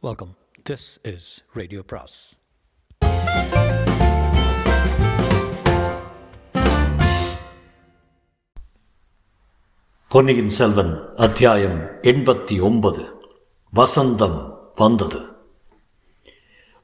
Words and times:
Welcome 0.00 0.36
this 0.70 0.88
is 1.02 1.44
radio 1.52 1.82
பிராஸ் 1.86 2.38
பொன்னியின் 10.08 10.48
செல்வன் 10.48 11.14
அத்தியாயம் 11.16 11.78
எண்பத்தி 12.02 12.60
ஒன்பது 12.60 13.32
வசந்தம் 13.76 14.54
வந்தது. 14.74 15.20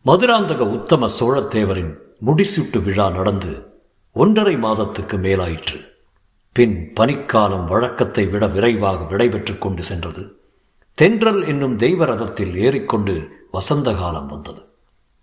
மதுராந்தக 0.04 0.58
உத்தம 0.58 1.08
சோழத்தேவரின் 1.20 1.98
முடிசூட்டு 2.26 2.82
விழா 2.82 3.10
நடந்து 3.10 3.72
ஒன்றரை 4.12 4.56
மாதத்துக்கு 4.56 5.16
மேலாயிற்று. 5.16 5.88
பின் 6.52 6.92
பனிக்காலம் 6.96 7.66
வழக்கத்தை 7.66 8.26
விட 8.26 8.46
விரைவாக 8.46 9.04
விடைபெற்றுக் 9.04 9.60
கொண்டு 9.60 9.82
சென்றது. 9.82 10.38
தென்றல் 10.94 11.46
என்னும் 11.46 11.76
தெய்வ 11.76 12.04
ரதத்தில் 12.04 12.54
ஏறிக்கொண்டு 12.56 13.14
வசந்த 13.50 13.94
காலம் 13.94 14.26
வந்தது. 14.26 14.62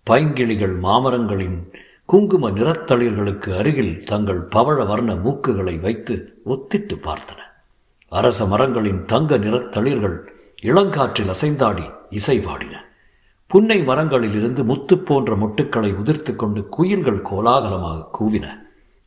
பைங்கிளிகள் 0.10 0.80
மாமரங்களின் 0.80 1.58
குங்கும 2.06 2.50
நிறத்தளிர்களுக்கு 2.50 3.58
அருகில் 3.58 4.04
தங்கள் 4.06 4.42
பவழ 4.42 4.86
வர்ண 4.88 5.14
மூக்குகளை 5.14 5.80
வைத்து 5.80 6.42
ஒத்திட்டு 6.46 6.96
பார்த்தன. 7.04 7.40
அரச 8.10 8.46
மரங்களின் 8.46 9.06
தங்க 9.06 9.38
நிறத்தளிர்கள் 9.38 10.18
இளங்காற்றில் 10.62 11.32
அசைந்தாடி 11.36 11.86
இசை 12.10 12.40
பாடின 12.40 12.84
புன்னை 13.48 13.80
மரங்களிலிருந்து 13.88 14.64
முத்து 14.64 14.98
போன்ற 14.98 15.36
மொட்டுக்களை 15.36 15.94
உதிர்த்து 15.94 16.36
கொண்டு 16.36 16.68
குயில்கள் 16.70 17.22
கோலாகலமாக 17.22 18.08
கூவின. 18.20 18.46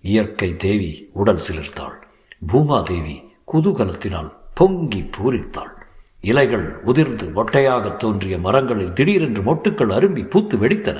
இயற்கை 0.00 0.56
தேவி 0.56 1.10
உடல் 1.12 1.40
சிலிர்த்தாள். 1.50 1.96
பூமாதேவி 2.48 3.16
குதூகலத்தினால் 3.52 4.32
பொங்கி 4.54 5.10
பூரித்தாள். 5.16 5.73
இலைகள் 6.30 6.66
உதிர்ந்து 6.84 7.26
மொட்டையாக 7.36 7.96
தோன்றிய 7.96 8.38
மரங்களில் 8.38 8.92
திடீரென்று 8.92 9.42
மொட்டுக்கள் 9.42 9.94
அரும்பி 9.96 10.22
பூத்து 10.30 10.56
வெடித்தன. 10.56 10.98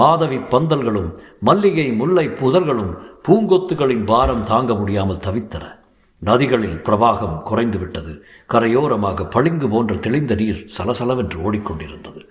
மாதவி 0.00 0.38
பந்தல்களும் 0.52 1.10
மல்லிகை 1.40 1.86
முல்லை 1.92 2.26
புதர்களும் 2.40 2.92
பூங்கொத்துகளின் 3.28 4.04
பாரம் 4.04 4.44
தாங்க 4.44 4.74
முடியாமல் 4.74 5.24
தவித்தன. 5.26 5.64
நதிகளில் 6.22 6.78
பிரவாகம் 6.84 7.36
குறைந்துவிட்டது. 7.50 8.12
கரையோரமாக 8.48 9.26
பளிங்கு 9.30 9.68
போன்ற 9.68 9.94
தெளிந்த 9.96 10.34
நீர் 10.34 10.60
சலசலவென்று 10.76 11.38
ஓடிக்கொண்டிருந்தது. 11.46 12.22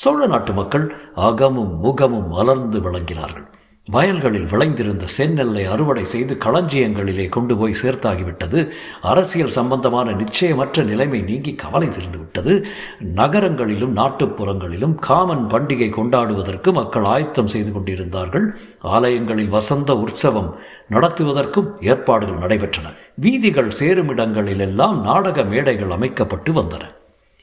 சோழ 0.00 0.26
நாட்டு 0.26 0.52
மக்கள் 0.52 0.86
அகமும் 1.14 1.72
முகமும் 1.80 2.28
மலர்ந்து 2.28 2.78
விளங்கினார்கள். 2.80 3.46
வயல்களில் 3.90 4.46
விளைந்திருந்த 4.46 5.04
செந்நெல்லை 5.18 5.64
அறுவடை 5.64 6.04
செய்து 6.04 6.34
களஞ்சியங்களிலே 6.34 7.28
கொண்டு 7.28 7.56
போய் 7.56 7.76
சேர்த்தாகிவிட்டது. 7.82 8.70
அரசியல் 9.02 9.48
சம்பந்தமான 9.48 10.10
நிச்சயமற்ற 10.10 10.84
நிலைமை 10.84 11.20
நீங்கி 11.20 11.54
கவலை 11.54 11.88
விட்டது 12.18 12.66
நகரங்களிலும் 12.98 13.96
நாட்டுப்புறங்களிலும் 13.96 14.94
காமன் 14.94 15.46
பண்டிகை 15.48 15.90
கொண்டாடுவதற்கு 15.90 16.72
மக்கள் 16.72 17.04
ஆயத்தம் 17.04 17.46
செய்து 17.46 17.72
கொண்டிருந்தார்கள். 17.72 18.56
ஆலயங்களில் 18.78 19.48
வசந்த 19.48 19.96
உற்சவம் 19.96 20.54
நடத்துவதற்கும் 20.90 21.68
ஏற்பாடுகள் 21.80 22.42
நடைபெற்றன. 22.44 22.94
வீதிகள் 23.14 23.70
சேருமிடங்களிலெல்லாம் 23.80 25.00
நாடக 25.00 25.42
மேடைகள் 25.42 25.90
அமைக்கப்பட்டு 25.90 26.52
வந்தன. 26.52 26.82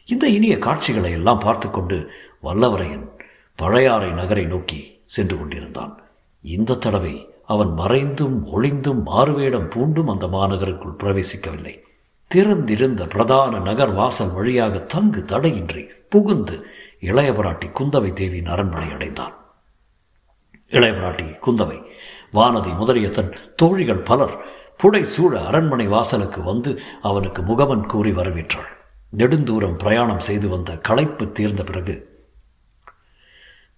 இந்த 0.05 0.27
இனிய 0.27 0.57
காட்சிகளை 0.57 1.11
எல்லாம் 1.11 1.39
பார்த்து 1.39 1.71
கொண்டு 1.71 2.09
வல்லவரையன் 2.43 3.07
பழையாறை 3.55 4.11
நகரை 4.11 4.45
நோக்கி 4.45 4.99
சென்று 5.03 5.37
கொண்டிருந்தான். 5.37 6.01
இந்த 6.41 6.75
தடவை 6.75 7.29
அவன் 7.45 7.71
மறைந்தும் 7.73 8.47
ஒளிந்தும் 8.47 9.01
மாறுவேடம் 9.03 9.69
பூண்டும் 9.69 10.09
அந்த 10.09 10.27
மாநகருக்குள் 10.27 10.99
பிரவேசிக்கவில்லை. 10.99 11.79
திறந்திருந்த 12.27 13.05
பிரதான 13.05 13.59
நகர் 13.59 13.93
வாசல் 13.93 14.33
வழியாக 14.33 14.79
தங்கு 14.79 15.25
தடையின்றி 15.25 15.83
புகுந்து 16.09 16.65
இளையபராட்டி 17.01 17.67
குந்தவை 17.79 18.13
தேவியின் 18.13 18.45
அரண்மனை 18.45 18.91
அடைந்தான். 18.91 19.33
இளையபராட்டி 20.69 21.27
குந்தவை 21.45 21.83
வானதி 22.33 22.75
முதலிய 22.77 23.09
தன் 23.09 23.35
தோழிகள் 23.55 24.07
பலர் 24.09 24.35
புடை 24.77 25.03
சூழ 25.03 25.41
அரண்மனை 25.41 25.87
வாசலுக்கு 25.87 26.43
வந்து 26.43 26.79
அவனுக்கு 27.01 27.41
முகமன் 27.41 27.85
கூறி 27.85 28.11
வரவேற்றாள். 28.11 28.71
நெடுந்தூரம் 29.17 29.77
பிரயாணம் 29.77 30.19
செய்து 30.19 30.49
வந்த 30.49 30.73
களைப்பு 30.73 31.31
தீர்ந்த 31.31 31.63
பிறகு 31.63 32.25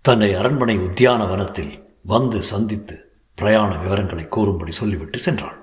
தன்னை 0.01 0.33
அரண்மனை 0.33 0.77
உத்தியான 0.77 1.27
வனத்தில் 1.27 1.88
வந்து 2.05 2.41
சந்தித்து 2.43 2.95
பிரயாண 3.37 3.71
விவரங்களை 3.77 4.27
கூறும்படி 4.27 4.71
சொல்லிவிட்டு 4.71 5.19
சென்றாள். 5.25 5.57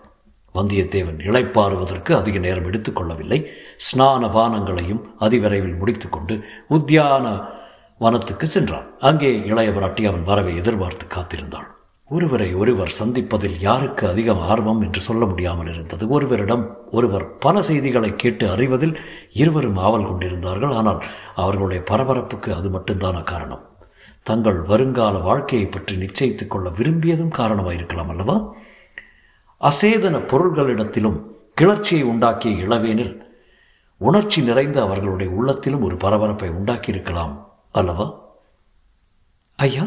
வந்தியத்தேவன் 0.55 1.19
இழைப்பாறுவதற்கு 1.29 2.13
அதிக 2.13 2.39
நேரம் 2.39 2.69
எடுத்துக்கொள்ளவில்லை 2.71 3.47
ஸ்நான 3.87 4.29
பானங்களையும் 4.31 5.03
அதிவிரைவில் 5.21 5.79
முடித்துக்கொண்டு 5.81 6.45
உத்தியான 6.71 7.49
வனத்துக்கு 7.99 8.47
சென்றான். 8.47 8.87
அங்கே 8.99 9.31
இளையவராட்டி 9.33 10.05
அவன் 10.07 10.25
வரவை 10.25 10.57
எதிர்பார்த்து 10.57 11.07
காத்திருந்தாள். 11.07 11.69
ஒருவரை 12.11 12.55
ஒருவர் 12.55 12.97
சந்திப்பதில் 12.99 13.57
யாருக்கு 13.59 14.09
அதிகம் 14.09 14.41
ஆர்வம் 14.41 14.81
என்று 14.81 15.01
சொல்ல 15.01 15.25
முடியாமல் 15.25 15.71
இருந்தது. 15.73 16.09
ஒருவரிடம் 16.09 16.77
ஒருவர் 16.91 17.39
பல 17.39 17.63
செய்திகளை 17.63 18.17
கேட்டு 18.17 18.51
அறிவதில் 18.51 18.99
இருவரும் 19.33 19.77
ஆவல் 19.77 20.07
கொண்டிருந்தார்கள். 20.07 20.73
ஆனால் 20.73 21.05
அவர்களுடைய 21.35 21.83
பரபரப்புக்கு 21.91 22.53
அது 22.53 22.69
மட்டும்தான 22.69 23.23
காரணம். 23.23 23.65
தங்கள் 24.27 24.61
வருங்கால 24.61 25.19
வாழ்க்கையை 25.19 25.69
பற்றி 25.69 25.97
நிச்சயித்துக் 25.97 26.47
கொள்ள 26.47 26.69
விரும்பியதும் 26.69 27.33
காரணமாயிருக்கலாம் 27.37 28.09
அல்லவா? 28.09 28.55
அசேதன 29.61 30.19
பொருள்களிடத்திலும் 30.27 31.21
கிளர்ச்சியை 31.55 32.05
உண்டாக்கிய 32.09 32.65
இளவேனில் 32.65 33.21
உணர்ச்சி 33.97 34.43
நிறைந்த 34.43 34.83
அவர்களுடைய 34.83 35.33
உள்ளத்திலும் 35.33 35.83
ஒரு 35.83 35.97
பரபரப்பை 35.97 36.49
உண்டாக்கியிருக்கலாம் 36.49 37.45
அல்லவா? 37.73 38.21
ஐயா 39.57 39.87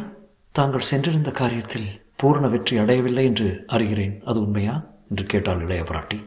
தாங்கள் 0.51 0.79
சென்றிருந்த 0.79 1.29
காரியத்தில் 1.29 2.01
பூர்ண 2.23 2.49
வெற்றி 2.49 2.77
அடையவில்லை 2.77 3.25
என்று 3.25 3.65
அறிகிறேன். 3.67 4.21
அது 4.23 4.41
உண்மையா? 4.41 4.83
என்று 5.09 5.23
கேட்டாள் 5.23 5.61
இளைய 5.61 5.83
பிராட்டி. 5.83 6.25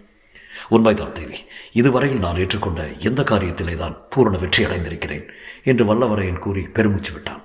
உண்மைதான் 0.68 1.12
தேவி. 1.12 1.38
இதுவரையில் 1.72 2.18
நான் 2.18 2.36
ஏற்றுக்கொண்ட 2.36 2.98
எந்த 2.98 3.22
காரியத்திலே 3.22 3.76
தான் 3.76 3.96
பூரண 4.10 4.38
வெற்றி 4.38 4.64
அடைந்திருக்கிறேன் 4.64 5.28
என்று 5.64 5.94
வல்லவரையன் 5.94 6.38
கூறி 6.38 6.62
பெருமூச்சு 6.62 7.12
விட்டான். 7.12 7.42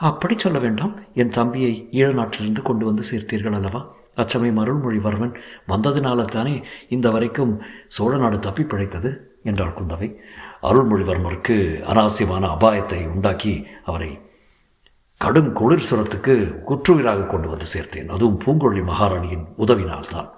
அப்படி 0.00 0.38
சொல்ல 0.38 0.58
வேண்டாம். 0.58 0.94
என் 1.14 1.28
தம்பியை 1.28 1.88
ஈழ 1.92 2.12
நாட்டிலிருந்து 2.12 2.62
கொண்டு 2.62 2.84
வந்து 2.86 3.02
சேர்த்தீர்கள் 3.10 3.54
அல்லவா? 3.54 3.86
அச்சமயம் 4.14 4.58
அருள்மொழிவர்மன் 4.58 5.34
வந்ததினால 5.68 6.24
தானே 6.24 6.62
இந்த 6.88 7.10
வரைக்கும் 7.10 7.62
சோழ 7.88 8.16
நாடு 8.16 8.38
தப்பி 8.38 8.62
பிழைத்தது? 8.62 9.38
என்றாள் 9.44 9.74
குந்தவை. 9.78 10.16
அருள்மொழிவர்மருக்கு 10.62 11.56
அனாவசியமான 11.84 12.46
அபாயத்தை 12.46 13.06
உண்டாக்கி 13.06 13.66
அவரை 13.84 14.18
கடும் 15.18 15.52
குளிர் 15.52 15.86
சுரத்துக்கு 15.90 16.34
குற்றுயிராக 16.68 17.26
கொண்டு 17.26 17.48
வந்து 17.48 17.64
சேர்த்தேன். 17.74 18.06
அதுவும் 18.06 18.40
பூங்கொழி 18.44 18.82
மகாராணியின் 18.84 19.46
உதவினால்தான். 19.58 20.30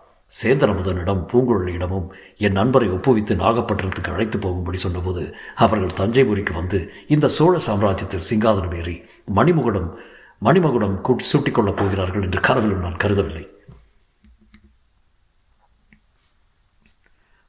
சேந்தரமுதனிடம் 0.43 1.27
பூங்குழலியிடமும் 1.33 2.09
என் 2.37 2.53
நண்பரை 2.53 2.91
ஒப்புவித்து 2.91 3.35
நாகப்பட்டினத்துக்கு 3.35 4.13
அழைத்து 4.13 4.39
போகும்படி 4.39 4.77
சொன்னபோது 4.77 5.35
அவர்கள் 5.55 5.97
தஞ்சைபுரிக்கு 5.97 6.53
வந்து 6.53 6.93
இந்த 7.09 7.29
சோழ 7.29 7.59
சாம்ராஜ்யத்தில் 7.67 8.27
சிங்காதனம் 8.31 8.77
ஏறி 8.77 9.03
மணிமுகுடம் 9.35 9.95
மணிமகுடம் 10.43 11.19
சுட்டிக் 11.19 11.55
கொள்ளப் 11.55 11.77
போகிறார்கள் 11.77 12.23
என்று 12.23 12.41
கனவிலும் 12.41 12.81
நான் 12.81 12.97
கருதவில்லை. 12.97 13.47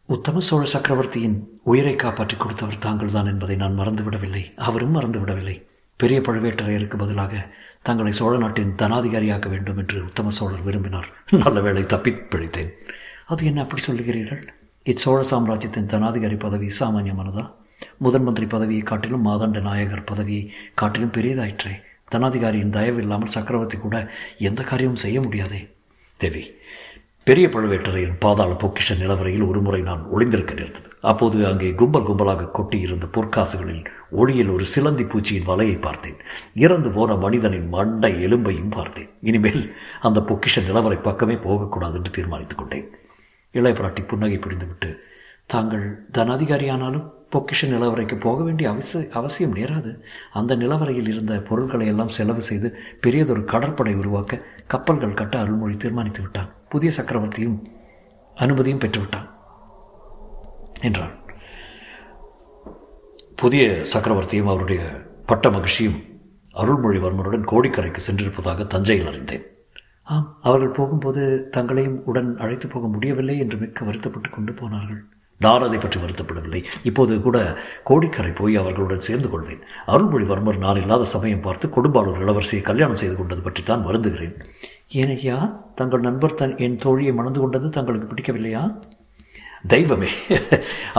உத்தம 0.06 0.40
சோழ 0.40 0.66
சக்கரவர்த்தியின் 0.66 1.60
உயிரை 1.64 1.96
காப்பாற்றிக் 1.96 2.40
கொடுத்தவர் 2.40 2.80
தாங்கள் 2.80 3.12
தான் 3.12 3.26
என்பதை 3.26 3.56
நான் 3.56 3.80
மறந்துவிடவில்லை. 3.80 4.56
அவரும் 4.56 4.96
மறந்துவிடவில்லை. 4.96 5.64
பெரிய 5.96 6.20
பழுவேட்டரையருக்கு 6.20 6.98
பதிலாக 6.98 7.56
தங்களை 7.84 8.12
சோழ 8.12 8.34
நாட்டின் 8.38 8.76
தனாதிகாரியாக்க 8.78 9.48
வேண்டும் 9.50 9.80
என்று 9.82 9.98
உத்தம 10.04 10.30
சோழர் 10.30 10.66
விரும்பினார். 10.68 11.08
நல்ல 11.44 11.62
வேளை 11.62 11.84
தப்பி 11.86 12.12
பிழைத்தேன். 12.12 12.70
அது 13.26 13.42
என்ன 13.46 13.62
அப்படி 13.62 13.82
சொல்லுகிறீர்கள்? 13.88 14.44
இச்சோழ 14.86 15.20
சாம்ராஜ்யத்தின் 15.32 15.92
தனாதிகாரி 15.94 16.38
பதவி 16.40 16.70
சாமானியமானதா 16.80 17.44
முதன் 17.98 18.24
மந்திரி 18.24 18.48
பதவியை 18.48 18.84
காட்டிலும் 18.84 19.26
மாதண்ட 19.26 19.62
நாயகர் 19.62 20.10
பதவியை 20.12 20.44
காட்டிலும் 20.82 21.12
பெரியதாயிற்றே 21.12 21.74
தனாதிகாரியின் 22.12 22.76
தயவு 22.78 23.02
இல்லாமல் 23.02 23.34
சக்கரவர்த்தி 23.36 23.78
கூட 23.78 23.96
எந்த 24.38 24.62
காரியமும் 24.64 25.04
செய்ய 25.04 25.22
முடியாதே. 25.22 25.62
தேவி 26.20 26.44
பெரிய 27.24 27.48
பழுவேட்டரையின் 27.48 28.18
பாதாள 28.20 28.52
பொக்கிஷ 28.54 28.96
நிலவரையில் 28.98 29.48
ஒருமுறை 29.48 29.82
நான் 29.82 30.06
ஒளிந்திருக்க 30.14 30.54
நேர்ந்தது. 30.54 30.90
அப்போது 31.02 31.48
அங்கே 31.48 31.72
கும்பல் 31.72 32.04
கும்பலாக 32.04 32.50
கொட்டியிருந்த 32.54 33.06
பொற்காசுகளில் 33.12 33.86
ஒளியில் 34.10 34.50
ஒரு 34.50 34.66
சிலந்தி 34.66 35.04
பூச்சியின் 35.04 35.48
வலையை 35.48 35.82
பார்த்தேன். 35.82 36.16
இறந்து 36.54 36.90
போன 36.90 37.16
மனிதனின் 37.16 37.70
மண்டை 37.70 38.26
எலும்பையும் 38.26 38.70
பார்த்தேன். 38.70 39.10
இனிமேல் 39.22 39.74
அந்த 40.02 40.20
பொக்கிஷ 40.20 40.64
நிலவரை 40.68 41.02
பக்கமே 41.02 41.36
போகக்கூடாது 41.36 41.96
என்று 41.96 42.12
தீர்மானித்துக் 42.12 42.58
கொண்டேன். 42.58 42.90
இளையபிராட்டி 43.54 44.08
புன்னகை 44.08 44.38
புரிந்துவிட்டு 44.38 44.98
தாங்கள் 45.46 46.06
தனாதிகாரியானாலும் 46.14 47.12
பொக்கிஷ 47.32 47.68
நிலவரைக்கு 47.68 48.20
போக 48.20 48.44
வேண்டிய 48.44 48.70
அவசிய 48.70 49.10
அவசியம் 49.10 49.56
நேராது. 49.56 50.00
அந்த 50.34 50.56
நிலவரையில் 50.56 51.08
இருந்த 51.08 51.40
பொருட்களை 51.40 51.88
எல்லாம் 51.88 52.08
செலவு 52.08 52.42
செய்து 52.42 52.78
பெரியதொரு 53.02 53.44
கடற்படை 53.46 53.96
உருவாக்க 53.96 54.42
கப்பல்கள் 54.68 55.14
கட்ட 55.14 55.40
அருள்மொழி 55.40 55.78
தீர்மானித்து 55.78 56.22
விட்டான் 56.22 56.52
புதிய 56.74 56.92
சக்கரவர்த்தியும் 56.98 57.58
அனுமதியும் 58.38 58.84
பெற்றுவிட்டான் 58.84 59.30
என்றான். 60.82 61.14
புதிய 63.42 63.64
சக்கரவர்த்தியும் 63.94 64.52
அவருடைய 64.52 64.82
பட்ட 65.26 65.50
மகிழ்ச்சியும் 65.50 66.00
அருள்மொழிவர்மனுடன் 66.62 67.50
கோடிக்கரைக்கு 67.52 68.02
சென்றிருப்பதாக 68.08 68.68
தஞ்சையில் 68.68 69.10
அறிந்தேன். 69.12 69.46
ஆம் 70.14 70.28
அவர்கள் 70.42 70.78
போகும்போது 70.78 71.22
தங்களையும் 71.52 72.00
உடன் 72.06 72.32
அழைத்து 72.38 72.68
போக 72.68 72.88
முடியவில்லை 72.88 73.36
என்று 73.44 73.58
மிக்க 73.58 73.86
வருத்தப்பட்டு 73.86 74.30
கொண்டு 74.30 74.54
போனார்கள். 74.54 75.02
நான் 75.46 75.66
அதை 75.68 75.80
பற்றி 75.80 76.00
வருத்தப்படவில்லை. 76.04 76.62
இப்போது 76.90 77.14
கூட 77.28 77.38
கோடிக்கரை 77.90 78.32
போய் 78.40 78.56
அவர்களுடன் 78.62 79.06
சேர்ந்து 79.08 79.30
கொள்வேன் 79.34 79.62
அருள்மொழிவர்மர் 79.94 80.64
நான் 80.66 80.82
இல்லாத 80.84 81.10
சமயம் 81.16 81.46
பார்த்து 81.46 81.68
கொடும்பாளூர் 81.76 82.24
இளவரசியை 82.24 82.64
கல்யாணம் 82.72 83.02
செய்து 83.04 83.16
கொண்டது 83.20 83.44
பற்றி 83.46 83.64
தான் 83.70 83.86
வருந்துகிறேன். 83.90 84.36
ஏனையா 85.02 85.38
தங்கள் 85.80 86.08
நண்பர் 86.08 86.40
தன் 86.42 86.58
என் 86.66 86.82
தோழியை 86.84 87.14
மணந்து 87.20 87.40
கொண்டது 87.44 87.70
தங்களுக்கு 87.78 88.10
பிடிக்கவில்லையா? 88.10 88.66
தெய்வமே 89.72 90.10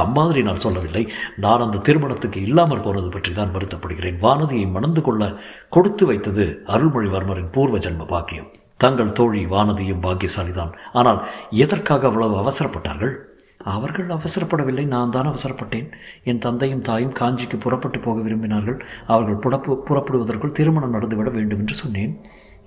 அம்மாதிரி 0.03 0.41
நான் 0.47 0.63
சொல்லவில்லை. 0.65 1.03
நான் 1.45 1.65
அந்த 1.65 1.83
திருமணத்துக்கு 1.87 2.39
இல்லாமல் 2.49 2.85
போனது 2.87 3.09
பற்றி 3.15 3.33
தான் 3.39 3.53
வருத்தப்படுகிறேன். 3.57 4.17
வானதியை 4.25 4.67
மணந்து 4.77 5.01
கொள்ள 5.07 5.23
கொடுத்து 5.77 6.05
வைத்தது 6.11 6.45
அருள்மொழிவர்மரின் 6.75 7.53
பூர்வ 7.57 7.79
ஜென்ம 7.87 8.07
பாக்கியம். 8.15 8.49
தங்கள் 8.85 9.17
தோழி 9.19 9.43
வானதியும் 9.55 10.03
பாக்கியசாலிதான். 10.07 10.73
ஆனால் 11.01 11.21
எதற்காக 11.65 12.07
அவ்வளவு 12.11 12.37
அவசரப்பட்டார்கள்? 12.43 13.15
அவர்கள் 13.73 14.09
அவசரப்படவில்லை 14.17 14.85
நான் 14.95 15.13
தான் 15.17 15.29
அவசரப்பட்டேன். 15.31 15.89
என் 16.31 16.43
தந்தையும் 16.45 16.83
தாயும் 16.89 17.15
காஞ்சிக்கு 17.21 17.59
புறப்பட்டு 17.65 17.99
போக 18.07 18.21
விரும்பினார்கள். 18.27 18.79
அவர்கள் 19.13 19.43
புறப்பு 19.45 19.75
புறப்படுவதற்குள் 19.89 20.57
திருமணம் 20.59 20.95
நடந்துவிட 20.97 21.31
வேண்டும் 21.37 21.63
என்று 21.65 21.77
சொன்னேன். 21.83 22.13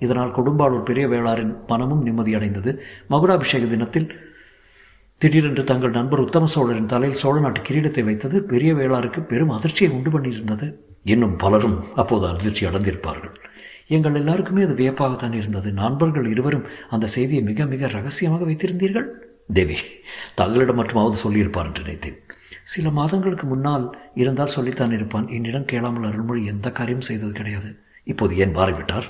இதனால் 0.04 0.34
கொடும்பாளூர் 0.38 0.88
பெரிய 0.88 1.04
வேளாரின் 1.12 1.54
மனமும் 1.70 2.02
நிம்மதியடைந்தது. 2.06 2.72
மகுடாபிஷேக 3.12 3.68
தினத்தில் 3.74 4.08
திடீரென்று 5.20 5.62
தங்கள் 5.70 5.96
நண்பர் 5.96 6.24
உத்தம 6.24 6.48
சோழரின் 6.54 6.90
தலையில் 6.92 7.20
சோழ 7.22 7.36
நாட்டு 7.44 7.60
கிரீடத்தை 7.68 8.02
வைத்தது 8.08 8.36
பெரிய 8.52 8.72
வேளாருக்கு 8.80 9.20
பெரும் 9.30 9.54
அதிர்ச்சியை 9.56 9.90
உண்டு 9.96 10.10
பண்ணியிருந்தது. 10.14 10.66
இன்னும் 11.12 11.36
பலரும் 11.36 11.78
அப்போது 12.00 12.24
அதிர்ச்சி 12.32 12.66
அடைந்திருப்பார்கள். 12.66 13.32
எங்கள் 13.96 14.18
எல்லாருக்குமே 14.20 14.62
அது 14.66 14.74
வியப்பாகத்தான் 14.80 15.36
இருந்தது. 15.40 15.68
நண்பர்கள் 15.72 16.26
இருவரும் 16.32 16.66
அந்த 16.94 17.06
செய்தியை 17.06 17.42
மிக 17.50 17.66
மிக 17.72 17.88
ரகசியமாக 17.96 18.44
வைத்திருந்தீர்கள். 18.50 19.08
தேவி 19.52 19.76
தங்களிடம் 20.34 20.84
மட்டுமாவது 20.84 21.12
சொல்லியிருப்பார் 21.12 21.66
என்று 21.66 21.82
நினைத்தேன். 21.82 22.18
சில 22.62 22.90
மாதங்களுக்கு 22.90 23.46
முன்னால் 23.46 23.98
இருந்தால் 24.14 24.46
சொல்லித்தான் 24.46 24.92
இருப்பான். 24.92 25.28
என்னிடம் 25.28 25.64
கேளாமல் 25.64 26.10
அருள்மொழி 26.10 26.44
எந்த 26.44 26.70
காரியம் 26.70 27.00
செய்தது 27.00 27.32
கிடையாது. 27.32 27.78
இப்போது 28.04 28.38
ஏன் 28.38 28.56
மாறிவிட்டார்? 28.56 29.04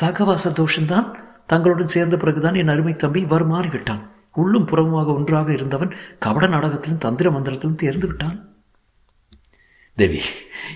சகவாச 0.00 0.50
தோஷந்தான் 0.50 1.14
தங்களுடன் 1.46 1.86
சேர்ந்த 1.86 2.16
பிறகுதான் 2.16 2.54
என் 2.54 2.68
அருமை 2.68 2.96
தம்பி 2.96 3.20
இவ்வாறு 3.20 3.44
மாறிவிட்டான். 3.44 4.00
உள்ளும் 4.32 4.68
புறமுமாக 4.68 5.06
ஒன்றாக 5.06 5.52
இருந்தவன் 5.52 5.94
கபட 6.18 6.46
நாடகத்திலும் 6.46 6.98
தந்திர 6.98 7.30
மந்திரத்திலும் 7.30 7.74
தேர்ந்து 7.74 8.06
விட்டான். 8.06 8.53
தேவி 9.96 10.20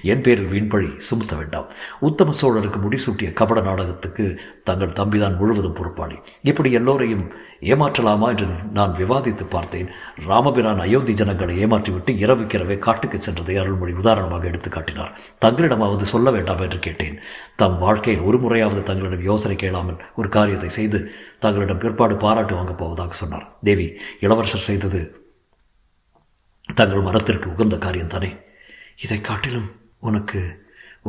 என் 0.02 0.20
பேரில் 0.20 0.50
வீண்பழி 0.50 0.98
சுமத்த 0.98 1.36
வேண்டாம். 1.36 1.66
உத்தம 2.00 2.32
சோழருக்கு 2.40 2.78
முடிசூட்டிய 2.84 3.32
கபட 3.32 3.60
நாடகத்துக்கு 3.60 4.40
தங்கள் 4.64 4.88
தம்பிதான் 4.88 5.36
முழுவதும் 5.36 5.72
பொறுப்பாளி. 5.72 6.16
இப்படி 6.42 6.72
எல்லோரையும் 6.72 7.24
ஏமாற்றலாமா 7.60 8.28
என்று 8.28 8.46
நான் 8.72 8.94
விவாதித்து 8.98 9.44
பார்த்தேன். 9.48 9.88
ராமபிரான் 10.26 10.78
அயோத்தி 10.78 11.12
ஜனங்களை 11.12 11.64
ஏமாற்றிவிட்டு 11.64 12.14
இரவுக்கிரவே 12.24 12.78
காட்டுக்கு 12.78 13.18
சென்றதை 13.18 13.60
அருள்மொழி 13.60 13.92
உதாரணமாக 13.92 14.46
எடுத்து 14.46 14.70
காட்டினார். 14.70 15.12
தங்களிடமாவது 15.40 16.02
சொல்ல 16.02 16.30
வேண்டாம் 16.30 16.60
என்று 16.60 16.78
கேட்டேன். 16.78 17.18
தம் 17.56 17.78
வாழ்க்கையில் 17.78 18.22
ஒரு 18.22 18.38
முறையாவது 18.38 18.82
தங்களிடம் 18.82 19.22
யோசனை 19.22 19.56
கேளாமல் 19.56 20.02
ஒரு 20.16 20.28
காரியத்தை 20.28 20.68
செய்து 20.68 21.10
தங்களிடம் 21.38 21.78
பிற்பாடு 21.78 22.16
பாராட்டு 22.16 22.54
வாங்கப் 22.54 22.78
போவதாக 22.78 23.12
சொன்னார். 23.12 23.48
தேவி 23.62 23.96
இளவரசர் 24.20 24.68
செய்தது 24.70 25.00
தங்கள் 26.74 27.00
மனத்திற்கு 27.00 27.52
உகந்த 27.52 27.78
காரியம் 27.78 28.14
தானே 28.16 28.30
இதை 29.04 29.18
காட்டிலும் 29.20 29.68
உனக்கு 30.08 30.40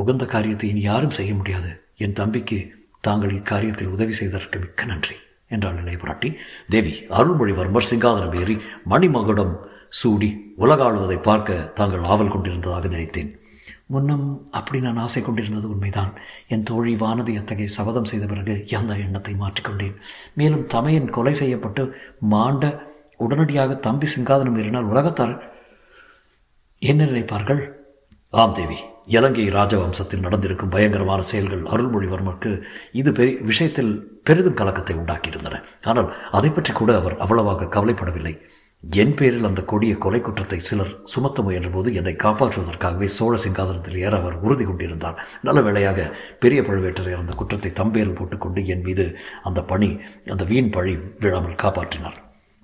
உகந்த 0.01 0.23
காரியத்தை 0.33 0.67
இனி 0.71 0.81
யாரும் 0.89 1.15
செய்ய 1.17 1.31
முடியாது. 1.39 1.71
என் 2.03 2.17
தம்பிக்கு 2.19 2.59
தாங்கள் 3.07 3.33
இக்காரியத்தில் 3.39 3.93
உதவி 3.95 4.13
செய்ததற்கு 4.19 4.57
மிக்க 4.63 4.85
நன்றி 4.91 5.15
என்றாள் 5.55 5.79
இளையபுராட்டி 5.81 6.29
தேவி 6.73 6.93
அருள்மொழிவர்மர் 7.17 7.89
சிங்காதனம் 7.89 8.35
ஏறி 8.41 8.55
மணிமகுடம் 8.91 9.53
சூடி 9.99 10.29
உலகாளுவதை 10.63 11.17
பார்க்க 11.27 11.55
தாங்கள் 11.77 12.07
ஆவல் 12.13 12.33
கொண்டிருந்ததாக 12.33 12.89
நினைத்தேன். 12.95 13.31
முன்னம் 13.93 14.25
அப்படி 14.57 14.79
நான் 14.85 14.99
ஆசை 15.03 15.21
கொண்டிருந்தது 15.21 15.67
உண்மைதான். 15.73 16.11
என் 16.53 16.65
தோழி 16.69 16.93
வானதி 17.03 17.33
அத்தகைய 17.39 17.69
சபதம் 17.77 18.09
செய்த 18.11 18.25
பிறகு 18.31 18.55
அந்த 18.79 18.97
எண்ணத்தை 19.05 19.33
மாற்றிக்கொண்டேன் 19.41 19.95
மேலும் 20.39 20.67
தமையன் 20.73 21.09
கொலை 21.15 21.33
செய்யப்பட்டு 21.41 21.83
மாண்ட 22.33 22.63
உடனடியாக 23.25 23.79
தம்பி 23.87 24.09
சிங்காதனம் 24.13 24.59
ஏறினால் 24.61 24.89
உலகத்தார் 24.91 25.35
என்ன 26.81 27.01
நினைப்பார்கள்? 27.11 27.61
ஆம் 28.33 28.53
தேவி 28.53 28.75
இலங்கை 29.07 29.43
ராஜவம்சத்தில் 29.49 30.23
நடந்திருக்கும் 30.25 30.71
பயங்கரமான 30.73 31.21
செயல்கள் 31.21 31.63
அருள்மொழிவர்மருக்கு 31.63 32.51
இது 32.91 33.11
பெரிய 33.11 33.37
விஷயத்தில் 33.41 33.89
பெரிதும் 34.23 34.57
கலக்கத்தை 34.59 34.95
உண்டாக்கியிருந்தன. 34.95 35.61
ஆனால் 35.81 36.09
அதை 36.31 36.49
பற்றி 36.49 36.73
கூட 36.73 36.91
அவர் 36.97 37.15
அவ்வளவாக 37.17 37.69
கவலைப்படவில்லை. 37.75 38.33
என் 38.83 39.15
பேரில் 39.15 39.47
அந்த 39.49 39.61
கொடிய 39.61 39.93
கொலை 39.97 40.19
குற்றத்தை 40.21 40.59
சிலர் 40.59 40.93
சுமத்த 41.13 41.41
முயன்றபோது 41.41 41.89
என்னை 41.93 42.13
காப்பாற்றுவதற்காகவே 42.25 43.09
சோழ 43.17 43.33
சிங்காதனத்தில் 43.45 43.97
ஏற 44.05 44.13
அவர் 44.17 44.37
உறுதி 44.45 44.65
கொண்டிருந்தார். 44.65 45.17
நல்ல 45.41 45.61
வேளையாக 45.61 46.07
பெரிய 46.39 46.61
பழுவேட்டரையர் 46.61 47.23
அந்த 47.23 47.35
குற்றத்தை 47.41 47.73
தம்பேரில் 47.81 48.17
போட்டுக்கொண்டு 48.21 48.67
என் 48.75 48.85
மீது 48.89 49.07
அந்த 49.43 49.61
பணி 49.73 49.91
அந்த 50.35 50.45
வீண் 50.53 50.73
பழி 50.77 50.95
விழாமல் 51.25 51.61
காப்பாற்றினார். 51.65 52.17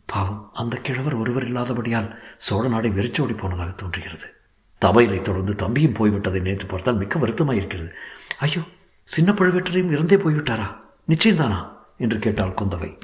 பாவம் 0.06 0.42
அந்த 0.54 0.76
கிழவர் 0.88 1.20
ஒருவர் 1.24 1.50
இல்லாதபடியால் 1.50 2.10
சோழ 2.48 2.66
நாடை 2.68 2.92
வெறிச்சோடி 3.00 3.34
போனதாக 3.34 3.72
தோன்றுகிறது. 3.84 4.28
தமையனை 4.82 5.22
தொடர்ந்து 5.22 5.56
தம்பியும் 5.56 5.98
போய்விட்டதை 6.00 6.40
நினைத்து 6.42 6.66
பார்த்தால் 6.66 6.96
மிக்க 6.96 7.20
வருத்தமாக 7.20 7.58
இருக்கிறது 7.58 7.92
ஐயோ 8.40 8.62
சின்ன 9.04 9.32
பழுவேட்டரையும் 9.32 9.92
இறந்தே 9.96 10.18
போய்விட்டாரா? 10.18 10.68
நிச்சயம்தானா? 11.10 11.60
என்று 11.98 12.20
கேட்டாள் 12.20 12.58
குந்தவை. 12.62 12.98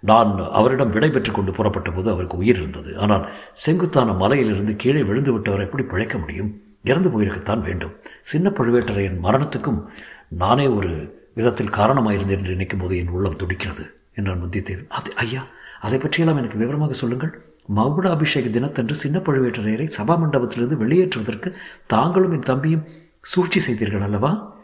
நான் 0.00 0.50
அவரிடம் 0.50 0.90
விடைபெற்றுக் 0.90 1.34
கொண்டு 1.34 1.52
புறப்பட்ட 1.52 1.90
போது 1.90 2.10
அவருக்கு 2.10 2.36
உயிர் 2.36 2.56
இருந்தது. 2.56 2.98
ஆனால் 2.98 3.28
செங்குத்தான 3.52 4.12
மலையிலிருந்து 4.12 4.76
கீழே 4.76 5.02
விழுந்து 5.02 5.32
விட்டவர் 5.32 5.60
எப்படி 5.60 5.82
பிழைக்க 5.82 6.18
முடியும்? 6.18 6.50
இறந்து 6.82 7.08
போயிருக்கத்தான் 7.08 7.62
வேண்டும். 7.62 7.94
சின்ன 8.22 8.50
பழுவேட்டரையின் 8.50 9.18
மரணத்துக்கும் 9.22 9.80
நானே 10.28 10.66
ஒரு 10.66 11.18
விதத்தில் 11.34 11.76
காரணமாயிருந்தேன் 11.78 12.38
என்று 12.40 12.52
நினைக்கும் 12.52 12.78
போது 12.78 12.96
என் 12.96 13.08
உள்ளம் 13.08 13.36
துடிக்கிறது 13.36 13.84
என்றான் 14.14 14.42
வந்தியத்தேவன் 14.42 14.88
அது 14.88 15.16
ஐயா 15.16 15.42
அதை 15.80 15.98
பற்றியெல்லாம் 15.98 16.38
எனக்கு 16.38 16.58
விவரமாக 16.58 16.92
சொல்லுங்கள். 16.92 17.32
மகுட 17.74 18.10
அபிஷேக 18.10 18.48
தினத்தன்று 18.48 18.94
சின்ன 18.94 19.18
பழுவேட்டரையரை 19.18 19.86
சபா 19.96 20.14
மண்டபத்திலிருந்து 20.22 20.80
வெளியேற்றுவதற்கு 20.82 21.54
தாங்களும் 21.86 22.32
என் 22.32 22.48
தம்பியும் 22.50 22.86
சூழ்ச்சி 23.20 23.60
செய்தீர்கள் 23.60 24.00
அல்லவா? 24.00 24.54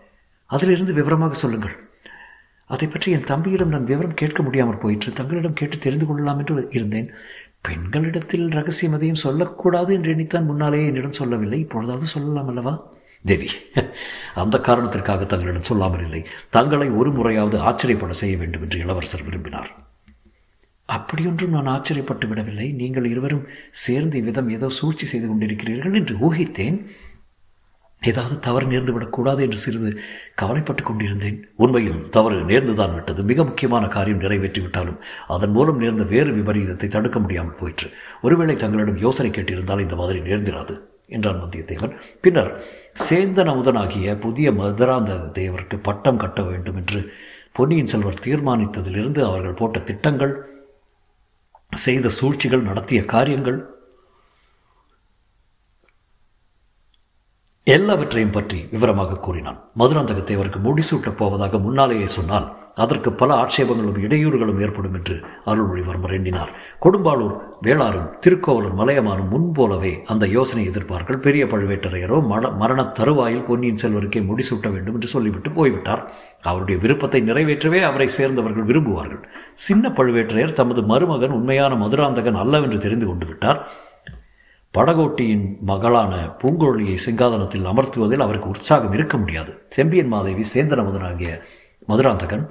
அதிலிருந்து 0.46 0.92
விவரமாக 0.92 1.34
சொல்லுங்கள். 1.34 1.74
அதை 2.66 2.88
பற்றி 2.88 3.12
என் 3.12 3.28
தம்பியிடம் 3.30 3.68
நான் 3.68 3.84
விவரம் 3.84 4.14
கேட்க 4.14 4.42
முடியாமல் 4.42 4.78
போயிற்று. 4.78 5.12
தங்களிடம் 5.12 5.52
கேட்டு 5.52 5.78
தெரிந்து 5.78 6.06
கொள்ளலாம் 6.06 6.38
என்று 6.38 6.68
இருந்தேன். 6.70 7.08
பெண்களிடத்தில் 7.68 8.46
ரகசியம் 8.50 8.92
எதையும் 8.92 9.22
சொல்லக்கூடாது 9.24 9.94
என்று 9.94 10.14
எண்ணித்தான் 10.14 10.48
முன்னாலேயே 10.50 10.86
என்னிடம் 10.86 11.18
சொல்லவில்லை. 11.20 11.58
இப்பொழுதாவது 11.58 12.06
சொல்லலாம் 12.06 12.48
அல்லவா? 12.48 12.74
தேவி 13.24 13.48
அந்த 14.34 14.58
காரணத்திற்காக 14.58 15.24
தங்களிடம் 15.24 15.62
சொல்லாமல் 15.62 16.02
இல்லை 16.02 16.22
தங்களை 16.50 16.90
ஒரு 16.90 17.10
முறையாவது 17.12 17.58
ஆச்சரியப்பட 17.58 18.12
செய்ய 18.12 18.36
வேண்டும் 18.36 18.62
என்று 18.62 18.78
இளவரசர் 18.78 19.22
விரும்பினார். 19.22 19.70
அப்படியொன்றும் 20.96 21.54
நான் 21.56 21.72
ஆச்சரியப்பட்டு 21.74 22.26
விடவில்லை. 22.30 22.66
நீங்கள் 22.80 23.06
இருவரும் 23.12 23.46
சேர்ந்து 23.84 24.16
இவ்விதம் 24.20 24.52
ஏதோ 24.56 24.68
சூழ்ச்சி 24.78 25.06
செய்து 25.12 25.26
கொண்டிருக்கிறீர்கள் 25.28 25.96
என்று 26.00 26.14
ஊகித்தேன். 26.28 26.78
ஏதாவது 28.02 28.36
தவறு 28.46 28.66
நேர்ந்து 28.70 28.92
விடக்கூடாது 28.94 29.40
என்று 29.46 29.58
சிறிது 29.64 29.90
கவலைப்பட்டு 30.40 30.82
கொண்டிருந்தேன். 30.84 31.36
உண்மையில் 31.64 32.00
தவறு 32.16 32.38
நேர்ந்துதான் 32.48 32.94
விட்டது. 32.96 33.20
மிக 33.30 33.44
முக்கியமான 33.50 33.84
காரியம் 33.96 34.22
நிறைவேற்றிவிட்டாலும் 34.24 34.98
அதன் 35.34 35.54
மூலம் 35.56 35.80
நேர்ந்த 35.82 36.06
வேறு 36.14 36.32
விபரீதத்தை 36.38 36.88
தடுக்க 36.96 37.18
முடியாமல் 37.24 37.58
போயிற்று. 37.60 37.88
ஒருவேளை 38.26 38.56
தங்களிடம் 38.62 39.02
யோசனை 39.04 39.30
கேட்டிருந்தால் 39.30 39.84
இந்த 39.86 39.98
மாதிரி 40.00 40.20
நேர்ந்திராது 40.28 40.76
என்றான் 41.16 41.42
வந்தியத்தேவன் 41.42 41.94
பின்னர் 42.24 42.50
சேந்தன் 43.06 43.50
அமுதனாகிய 43.52 44.14
புதிய 44.24 44.50
மதுராந்த 44.60 45.12
தேவருக்கு 45.38 45.76
பட்டம் 45.88 46.20
கட்ட 46.22 46.40
வேண்டும் 46.50 46.78
என்று 46.82 47.00
பொன்னியின் 47.58 47.90
செல்வர் 47.92 48.22
தீர்மானித்ததிலிருந்து 48.26 49.20
அவர்கள் 49.28 49.58
போட்ட 49.60 49.78
திட்டங்கள் 49.88 50.32
செய்த 51.76 52.08
சூழ்ச்சிகள் 52.08 52.62
நடத்திய 52.62 53.04
காரியங்கள் 53.04 53.80
எல்லாவற்றையும் 57.64 58.30
பற்றி 58.30 58.68
விவரமாக 58.70 59.16
கூறினான். 59.16 59.64
மதுராந்தகத்தை 59.78 60.34
அவருக்கு 60.34 60.58
முடிசூட்டப் 60.58 61.16
போவதாக 61.16 61.58
முன்னாலேயே 61.58 62.06
சொன்னால் 62.06 62.61
அதற்கு 62.74 63.12
பல 63.12 63.34
ஆட்சேபங்களும் 63.34 63.98
இடையூறுகளும் 64.04 64.60
ஏற்படும் 64.60 64.94
என்று 64.94 65.14
அருள்மொழிவர்மர் 65.46 66.14
எண்ணினார். 66.18 66.50
கொடும்பாளூர் 66.80 67.34
வேளாரும் 67.62 68.08
திருக்கோவலூர் 68.20 68.78
மலையமானும் 68.80 69.28
முன்போலவே 69.28 69.92
அந்த 70.06 70.26
யோசனை 70.26 70.70
எதிர்ப்பார்கள். 70.70 71.18
பெரிய 71.26 71.44
பழுவேட்டரையரோ 71.44 72.26
மர 72.26 72.50
மரண 72.50 72.82
தருவாயில் 72.84 73.46
பொன்னியின் 73.48 73.82
செல்வருக்கே 73.82 74.22
முடிசூட்ட 74.30 74.72
வேண்டும் 74.72 74.94
என்று 74.94 75.08
சொல்லிவிட்டு 75.08 75.50
போய்விட்டார். 75.50 76.02
அவருடைய 76.40 76.80
விருப்பத்தை 76.80 77.20
நிறைவேற்றவே 77.20 77.82
அவரை 77.82 78.08
சேர்ந்தவர்கள் 78.08 78.68
விரும்புவார்கள். 78.72 79.22
சின்ன 79.54 79.88
பழுவேட்டரையர் 79.88 80.52
தமது 80.52 80.82
மருமகன் 80.82 81.30
உண்மையான 81.30 81.74
மதுராந்தகன் 81.74 82.34
அல்லவென்று 82.34 82.78
தெரிந்து 82.78 83.06
கொண்டு 83.06 83.26
விட்டார். 83.26 83.60
படகோட்டியின் 84.74 85.46
மகளான 85.60 86.12
பூங்குழலியை 86.42 86.94
சிங்காதனத்தில் 87.06 87.66
அமர்த்துவதில் 87.72 88.24
அவருக்கு 88.26 88.48
உற்சாகம் 88.48 88.92
இருக்க 88.92 89.16
முடியாது. 89.16 89.66
செம்பியன் 89.68 90.08
மாதேவி 90.08 90.44
சேந்தனமுதனாகிய 90.54 91.32
மதுராந்தகன் 91.88 92.44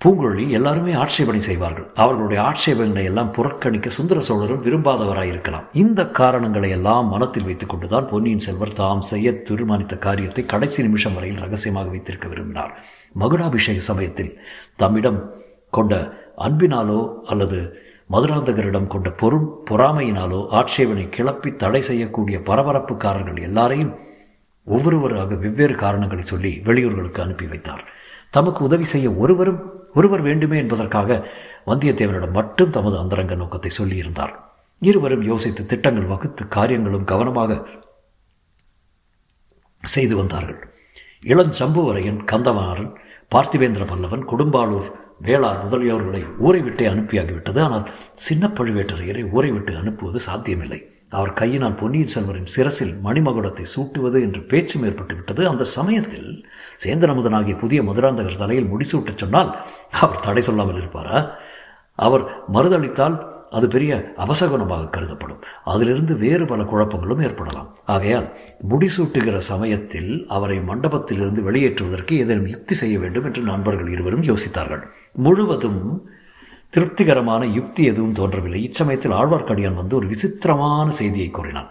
பூங்குழலி 0.00 0.44
எல்லாருமே 0.56 0.92
ஆட்சேபனை 1.02 1.40
செய்வார்கள். 1.48 1.86
அவர்களுடைய 2.02 2.38
ஆட்சேபங்களை 2.50 3.02
எல்லாம் 3.08 3.32
புறக்கணிக்க 3.36 3.88
சுந்தர 3.96 4.18
சோழரும் 4.28 4.62
விரும்பாதவராயிருக்கலாம் 4.66 5.66
இந்த 5.82 6.00
காரணங்களை 6.18 6.70
எல்லாம் 6.76 7.10
மனத்தில் 7.14 7.46
வைத்துக் 7.48 7.72
கொண்டுதான் 7.72 8.08
பொன்னியின் 8.12 8.44
செல்வர் 8.46 8.76
தாம் 8.78 9.04
செய்ய 9.10 9.34
தீர்மானித்த 9.48 9.98
காரியத்தை 10.06 10.44
கடைசி 10.52 10.80
நிமிஷம் 10.88 11.16
வரையில் 11.18 11.42
ரகசியமாக 11.44 11.92
வைத்திருக்க 11.94 12.28
விரும்பினார். 12.28 12.72
மகுடாபிஷேக 13.14 13.82
சமயத்தில் 13.90 14.32
தம்மிடம் 14.82 15.20
கொண்ட 15.70 15.94
அன்பினாலோ 16.46 17.00
அல்லது 17.32 17.58
மதுராந்தகரிடம் 18.14 18.92
கொண்ட 18.92 19.08
பொறும் 19.22 19.48
பொறாமையினாலோ 19.70 20.40
ஆட்சேபனை 20.60 21.04
கிளப்பி 21.16 21.50
தடை 21.62 21.82
செய்யக்கூடிய 21.90 22.38
பரபரப்புக்காரர்கள் 22.48 23.44
எல்லாரையும் 23.48 23.92
ஒவ்வொருவராக 24.74 25.36
வெவ்வேறு 25.44 25.74
காரணங்களை 25.84 26.24
சொல்லி 26.32 26.52
வெளியூர்களுக்கு 26.68 27.20
அனுப்பி 27.24 27.46
வைத்தார். 27.52 27.84
தமக்கு 28.36 28.60
உதவி 28.68 28.86
செய்ய 28.92 29.08
ஒருவரும் 29.22 29.60
ஒருவர் 29.98 30.22
வேண்டுமே 30.28 30.56
என்பதற்காக 30.58 31.18
வந்தியத்தேவனிடம் 31.70 32.36
மட்டும் 32.38 32.74
தமது 32.76 32.96
அந்தரங்க 33.02 33.34
நோக்கத்தை 33.34 33.70
சொல்லியிருந்தார். 33.78 34.34
இருவரும் 34.82 35.24
யோசித்து 35.30 35.62
திட்டங்கள் 35.66 36.10
வகுத்து 36.12 36.42
காரியங்களும் 36.56 37.08
கவனமாக 37.12 37.56
செய்து 39.84 40.14
வந்தார்கள். 40.16 40.60
இளஞ்சம்புவரையன் 41.32 42.20
கந்தமாறன் 42.30 42.90
பார்த்திவேந்திர 43.34 43.84
பல்லவன் 43.90 44.24
குடும்பாளூர் 44.30 44.88
வேளார் 45.26 45.60
முதலியவர்களை 45.64 46.22
ஊரை 46.46 46.60
விட்டே 46.66 46.84
அனுப்பியாகிவிட்டது. 46.86 47.60
ஆனால் 47.66 47.86
சின்ன 48.26 48.44
பழுவேட்டரையரை 48.58 49.24
ஊரை 49.30 49.50
விட்டு 49.50 49.72
அனுப்புவது 49.76 50.20
சாத்தியமில்லை. 50.28 50.80
அவர் 51.10 51.32
கையினால் 51.32 51.74
பொன்னியின் 51.74 52.12
செல்வரின் 52.14 52.50
சிரசில் 52.54 52.94
மணிமகுடத்தை 53.04 53.64
சூட்டுவது 53.76 54.18
என்று 54.20 54.40
பேச்சும் 54.40 54.84
ஏற்பட்டு 54.84 55.14
விட்டது. 55.14 55.48
அந்த 55.48 55.64
சமயத்தில் 55.64 56.30
சேந்தனமுதனாகிய 56.84 57.58
புதிய 57.58 57.82
மதுராந்தகர் 57.82 58.38
தலையில் 58.38 58.70
முடிசூட்டச் 58.72 59.22
சொன்னால் 59.22 59.50
அவர் 59.90 60.20
தடை 60.20 60.42
சொல்லாமல் 60.42 60.76
இருப்பாரா? 60.76 61.30
அவர் 61.94 62.24
மறுதளித்தால் 62.52 63.16
அது 63.50 63.68
பெரிய 63.68 64.12
அவசகுணமாக 64.16 64.90
கருதப்படும். 64.90 65.40
அதிலிருந்து 65.64 66.16
வேறு 66.16 66.44
பல 66.44 66.62
குழப்பங்களும் 66.62 67.22
ஏற்படலாம். 67.22 67.76
ஆகையால் 67.84 68.28
முடிசூட்டுகிற 68.70 69.36
சமயத்தில் 69.36 70.26
அவரை 70.28 70.58
மண்டபத்திலிருந்து 70.58 71.40
வெளியேற்றுவதற்கு 71.48 72.12
ஏதேனும் 72.12 72.46
யுக்தி 72.46 72.74
செய்ய 72.74 72.98
வேண்டும் 72.98 73.24
என்று 73.24 73.42
நண்பர்கள் 73.42 73.90
இருவரும் 73.90 74.22
யோசித்தார்கள். 74.22 74.82
முழுவதும் 75.12 75.82
திருப்திகரமான 76.74 77.42
யுக்தி 77.54 77.82
எதுவும் 77.84 78.16
தோன்றவில்லை. 78.18 78.60
இச்சமயத்தில் 78.66 79.14
ஆழ்வார்க்கடியான் 79.20 79.78
வந்து 79.80 79.94
ஒரு 79.96 80.06
விசித்திரமான 80.06 80.86
செய்தியை 80.98 81.30
கூறினான். 81.30 81.70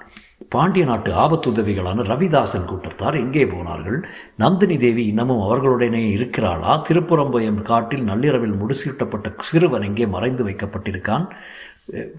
பாண்டிய 0.53 0.83
நாட்டு 0.85 1.11
ஆபத்துதவிகளான 1.23 2.03
ரவிதாசன் 2.09 2.67
கூட்டத்தார் 2.69 3.15
எங்கே 3.15 3.45
போனார்கள்? 3.45 3.97
நந்தினி 4.35 4.77
தேவி 4.77 5.03
இன்னமும் 5.05 5.43
அவர்களுடனே 5.45 6.03
இருக்கிறாளா? 6.11 6.73
திருப்புறம்பயம் 6.87 7.61
காட்டில் 7.61 8.03
நள்ளிரவில் 8.03 8.59
முடிசூட்டப்பட்ட 8.61 9.29
சிறுவன் 9.49 9.87
எங்கே 9.89 10.05
மறைந்து 10.15 10.45
வைக்கப்பட்டிருக்கான்? 10.49 11.25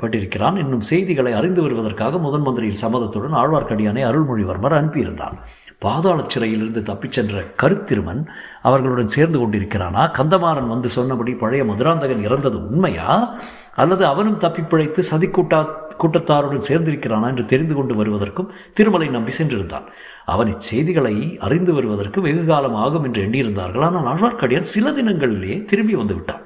பட்டிருக்கிறான். 0.01 0.57
என்னும் 0.57 0.87
செய்திகளை 0.91 1.33
அறிந்து 1.33 1.61
வருவதற்காக 1.63 2.19
முதன் 2.19 2.47
மந்திரியின் 2.47 2.83
சம்மதத்துடன் 2.85 3.37
ஆழ்வார்க்கடியானை 3.43 4.05
அருள்மொழிவர்மர் 4.11 4.79
அனுப்பியிருந்தான் 4.79 5.37
பாதாள 5.85 6.25
சிறையிலிருந்து 6.27 6.83
தப்பிச் 6.83 7.13
சென்ற 7.13 7.45
கருத்திருமன் 7.63 8.27
அவர்களுடன் 8.63 9.15
சேர்ந்து 9.15 9.39
கொண்டிருக்கிறானா? 9.39 10.03
கந்தமாறன் 10.19 10.69
வந்து 10.69 10.89
சொன்னபடி 10.89 11.33
பழைய 11.33 11.65
மதுராந்தகன் 11.65 12.25
இறந்தது 12.25 12.59
உண்மையா? 12.67 13.35
அல்லது 13.75 14.07
அவனும் 14.07 14.37
தப்பி 14.37 14.63
பிழைத்து 14.63 15.03
சதி 15.03 15.27
கூட்டா 15.27 15.61
கூட்டத்தாருடன் 15.99 16.69
சேர்ந்திருக்கிறானா 16.69 17.27
என்று 17.27 17.45
தெரிந்து 17.45 17.75
கொண்டு 17.75 17.95
வருவதற்கும் 17.95 18.53
திருமலை 18.75 19.09
நம்பி 19.09 19.33
சென்றிருந்தான். 19.39 19.87
அவன் 20.27 20.55
இச்செய்திகளை 20.55 21.39
அறிந்து 21.39 21.75
வருவதற்கு 21.75 22.21
வெகு 22.21 22.45
காலம் 22.45 22.75
ஆகும் 22.75 23.05
என்று 23.05 23.23
எண்ணியிருந்தார்கள். 23.27 23.87
ஆனால் 23.89 24.09
ஆழ்வார்க்கடியான் 24.13 24.73
சில 24.75 24.91
தினங்களிலேயே 24.91 25.65
திரும்பி 25.65 25.95
வந்து 25.95 26.15
விட்டான் 26.15 26.45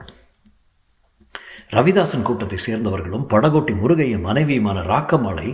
ரவிதாசன் 1.70 2.22
கூட்டத்தை 2.22 2.58
சேர்ந்தவர்களும் 2.58 3.28
படகோட்டி 3.30 3.72
முருகையின் 3.74 4.26
மனைவியுமான 4.26 4.78
ராக்கமாலை 4.82 5.48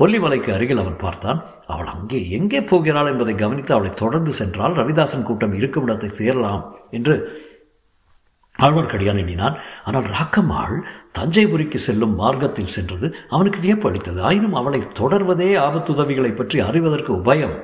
கொல்லிமலைக்கு 0.00 0.50
அருகில் 0.54 0.82
அவன் 0.82 1.02
பார்த்தான். 1.02 1.38
அவள் 1.66 1.90
அங்கே 1.94 2.18
எங்கே 2.38 2.60
போகிறாள் 2.62 3.10
என்பதை 3.12 3.34
கவனித்து 3.34 3.72
அவளை 3.74 3.92
தொடர்ந்து 3.94 4.32
சென்றால் 4.32 4.74
ரவிதாசன் 4.74 5.28
கூட்டம் 5.28 5.54
இருக்கும் 5.60 5.86
இடத்தை 5.86 6.08
சேரலாம் 6.08 6.64
என்று 6.90 7.14
ஆழ்வார்க்கடியான் 8.58 9.20
எண்ணினான். 9.22 9.56
ஆனால் 9.84 10.06
ராக்கம்மாள் 10.16 10.76
தஞ்சைபுரிக்கு 11.18 11.78
செல்லும் 11.86 12.14
மார்க்கத்தில் 12.14 12.74
சென்றது. 12.76 13.06
அவனுக்கு 13.28 13.58
வியப்பு 13.60 13.88
அளித்தது. 13.90 14.20
ஆயினும் 14.22 14.58
அவளை 14.60 14.80
தொடர்வதே 15.00 15.50
ஆபத்துதவிகளை 15.66 16.32
பற்றி 16.34 16.60
அறிவதற்கு 16.60 17.12
உபயம். 17.22 17.56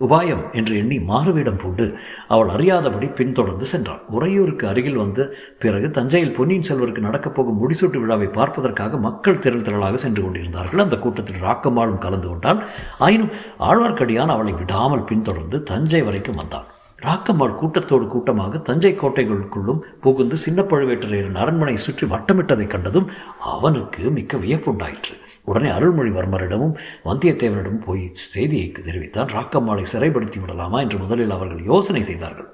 உபாயம் 0.00 0.52
என்று 0.52 0.76
எண்ணி 0.76 0.98
மாறுவேடம் 0.98 1.58
பூண்டு 1.58 1.86
அவள் 2.28 2.48
அறியாதபடி 2.48 3.06
பின்தொடர்ந்து 3.06 3.66
சென்றாள். 3.72 4.00
உறையூருக்கு 4.08 4.68
அருகில் 4.68 4.96
வந்த 4.96 5.28
பிறகு 5.58 5.90
தஞ்சையில் 5.90 6.32
பொன்னியின் 6.32 6.68
செல்வருக்கு 6.68 6.98
நடக்கப் 6.98 7.34
போகும் 7.34 7.60
முடிசூட்டு 7.62 8.00
விழாவை 8.00 8.26
பார்ப்பதற்காக 8.26 8.96
மக்கள் 8.96 9.38
திரள் 9.38 9.62
திரளாக 9.62 9.94
சென்று 9.94 10.22
கொண்டிருந்தார்கள். 10.22 10.80
அந்த 10.80 10.98
கூட்டத்தில் 10.98 11.42
ராக்கம்மாளும் 11.42 11.98
கலந்து 11.98 12.28
கொண்டால் 12.28 12.64
ஆயினும் 12.98 13.32
ஆழ்வார்க்கடியான் 13.58 14.34
அவளை 14.36 14.52
விடாமல் 14.52 15.04
பின்தொடர்ந்து 15.04 15.62
தஞ்சை 15.62 16.02
வரைக்கும் 16.02 16.36
வந்தான். 16.36 16.68
ராக்கம்மாள் 17.02 17.54
கூட்டத்தோடு 17.54 18.06
கூட்டமாக 18.06 18.58
தஞ்சை 18.58 18.94
கோட்டைகளுக்குள்ளும் 18.94 19.80
புகுந்து 20.00 20.36
சின்ன 20.36 20.62
பழுவேட்டரையரின் 20.62 21.40
அரண்மனை 21.42 21.76
சுற்றி 21.76 22.06
வட்டமிட்டதைக் 22.06 22.66
கண்டதும் 22.66 23.10
அவனுக்கு 23.38 24.10
மிக்க 24.10 24.36
வியப்புண்டாயிற்று. 24.36 25.14
உடனே 25.50 25.70
அருள்மொழிவர்மரிடமும் 25.76 26.74
வந்தியத்தேவனிடமும் 27.08 27.84
போய் 27.86 28.02
செய்தியை 28.34 28.68
தெரிவித்தான். 28.88 29.32
ராக்கம்மாளை 29.36 29.84
சிறைப்படுத்தி 29.92 30.38
விடலாமா 30.42 30.78
என்று 30.84 30.98
முதலில் 31.02 31.34
அவர்கள் 31.36 31.68
யோசனை 31.72 32.02
செய்தார்கள். 32.10 32.48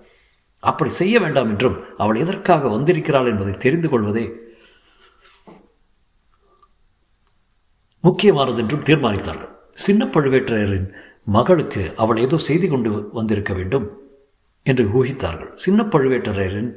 அப்படி 0.63 0.91
செய்ய 1.01 1.17
வேண்டாம் 1.25 1.51
என்றும் 1.53 1.77
அவள் 2.03 2.21
எதற்காக 2.25 2.69
வந்திருக்கிறாள் 2.75 3.31
என்பதை 3.33 3.55
தெரிந்து 3.65 3.89
கொள்வதே 3.93 4.25
முக்கியமானது 8.05 8.61
என்றும் 8.63 8.87
தீர்மானித்தார்கள். 8.89 9.53
சின்ன 9.87 10.03
பழுவேற்றையரின் 10.15 10.89
மகளுக்கு 11.37 11.83
அவள் 12.03 12.21
ஏதோ 12.25 12.37
செய்தி 12.49 12.67
கொண்டு 12.69 12.91
வந்திருக்க 13.19 13.53
வேண்டும் 13.59 13.87
என்று 14.67 14.85
ஊகித்தார்கள். 14.99 15.51
சின்ன 15.65 15.81
பழுவேட்டரையரின் 15.93 16.71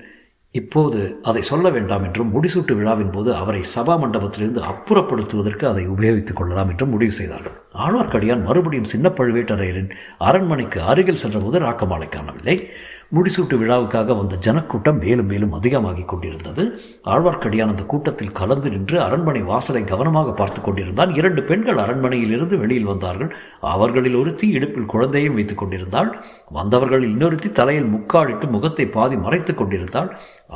இப்போது 0.51 1.19
அதை 1.23 1.41
சொல்ல 1.41 1.69
வேண்டாம் 1.69 2.03
என்றும் 2.03 2.31
முடிசூட்டு 2.33 2.75
விழாவின் 2.75 3.11
போது 3.11 3.35
அவரை 3.35 3.61
சபா 3.75 3.95
மண்டபத்திலிருந்து 4.03 4.61
அப்புறப்படுத்துவதற்கு 4.71 5.65
அதை 5.65 5.89
உபயோகித்துக் 5.89 6.33
கொள்ளலாம் 6.33 6.69
என்றும் 6.69 6.89
முடிவு 6.89 7.11
செய்தார்கள். 7.11 7.51
ஆழ்வார்க்கடியான் 7.73 8.43
மறுபடியும் 8.43 8.91
சின்ன 8.93 9.09
பழுவேட்டரையரின் 9.09 9.91
அரண்மனைக்கு 10.17 10.81
அருகில் 10.81 11.15
சென்றபோது 11.15 11.59
ராக்கமாலை 11.59 12.09
காணவில்லை. 12.09 12.69
முடிசூட்டு 13.15 13.55
விழாவுக்காக 13.57 14.15
வந்த 14.17 14.35
ஜனக்கூட்டம் 14.35 14.97
மேலும் 14.97 15.25
மேலும் 15.25 15.53
அதிகமாகிக் 15.53 16.07
கொண்டிருந்தது. 16.07 16.63
ஆழ்வார்க்கடியான் 17.05 17.71
அந்த 17.73 17.83
கூட்டத்தில் 17.83 18.31
கலந்து 18.31 18.69
நின்று 18.69 19.01
அரண்மனை 19.01 19.41
வாசலை 19.41 19.83
கவனமாக 19.83 20.31
பார்த்து 20.31 20.61
கொண்டிருந்தான். 20.61 21.15
இரண்டு 21.15 21.43
பெண்கள் 21.43 21.77
அரண்மனையில் 21.77 22.31
இருந்து 22.31 22.57
வெளியில் 22.57 22.83
வந்தார்கள். 22.83 23.31
அவர்களில் 23.59 24.15
ஒருத்தி 24.15 24.47
இடுப்பில் 24.49 24.85
குழந்தையும் 24.85 25.33
வைத்துக் 25.33 25.57
கொண்டிருந்தாள். 25.57 26.11
வந்தவர்களில் 26.49 27.09
இன்னொருத்தி 27.09 27.51
தலையில் 27.51 27.91
முக்காடிட்டு 27.95 28.49
முகத்தை 28.49 28.85
பாதி 28.87 29.15
மறைத்துக் 29.15 29.57
கொண்டிருந்தாள். 29.57 30.11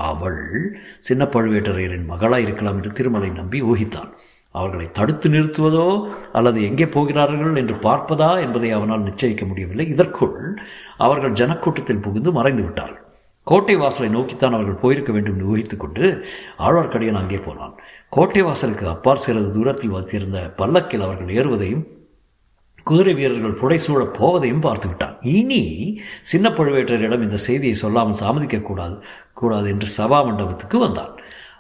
அவள் 0.10 0.42
சின்ன 1.00 1.24
பழுவேட்டரையரின் 1.26 2.10
மகளாய் 2.10 2.42
இருக்கலாம் 2.42 2.76
என்று 2.76 2.94
திருமலை 2.94 3.30
நம்பி 3.30 3.62
ஊகித்தான். 3.64 4.12
அவர்களை 4.56 4.88
தடுத்து 4.92 5.28
நிறுத்துவதோ 5.30 5.86
அல்லது 6.32 6.60
எங்கே 6.64 6.86
போகிறார்கள் 6.86 7.56
என்று 7.56 7.76
பார்ப்பதா 7.76 8.40
என்பதை 8.40 8.72
அவனால் 8.72 9.08
நிச்சயிக்க 9.10 9.48
முடியவில்லை. 9.48 9.88
இதற்குள் 9.88 10.36
அவர்கள் 10.98 11.32
ஜனக்கூட்டத்தில் 11.32 12.02
புகுந்து 12.02 12.32
மறைந்து 12.32 12.64
விட்டார்கள் 12.64 13.02
கோட்டை 13.44 13.76
வாசலை 13.76 14.10
நோக்கித்தான் 14.12 14.54
அவர்கள் 14.54 14.82
போயிருக்க 14.82 15.12
வேண்டும் 15.12 15.34
என்று 15.34 15.46
ஊகித்துக் 15.46 15.80
கொண்டு 15.80 16.26
ஆழ்வார்க்கடியான் 16.60 17.22
அங்கே 17.22 17.38
போனான். 17.38 17.74
கோட்டை 18.10 18.42
வாசலுக்கு 18.42 18.88
அப்பால் 18.88 19.16
சிறிது 19.16 19.52
தூரத்தில் 19.52 19.90
வைத்திருந்த 19.90 20.54
பல்லக்கில் 20.56 21.02
அவர்கள் 21.02 21.36
ஏறுவதையும் 21.36 21.84
குதிரை 22.84 23.14
வீரர்கள் 23.14 23.60
புடைசூழப் 23.62 24.16
போவதையும் 24.20 24.60
பார்த்து 24.60 24.88
விட்டான் 24.88 25.18
இனி 25.22 25.62
சின்ன 26.22 26.50
பழுவேட்டரிடம் 26.50 27.22
இந்த 27.22 27.38
செய்தியை 27.38 27.74
சொல்லாமல் 27.74 28.20
தாமதிக்கக்கூடாது 28.20 28.98
கூடாது 29.34 29.70
என்று 29.70 29.88
சபா 29.98 30.26
மண்டபத்துக்கு 30.26 30.78
வந்தான். 30.78 31.14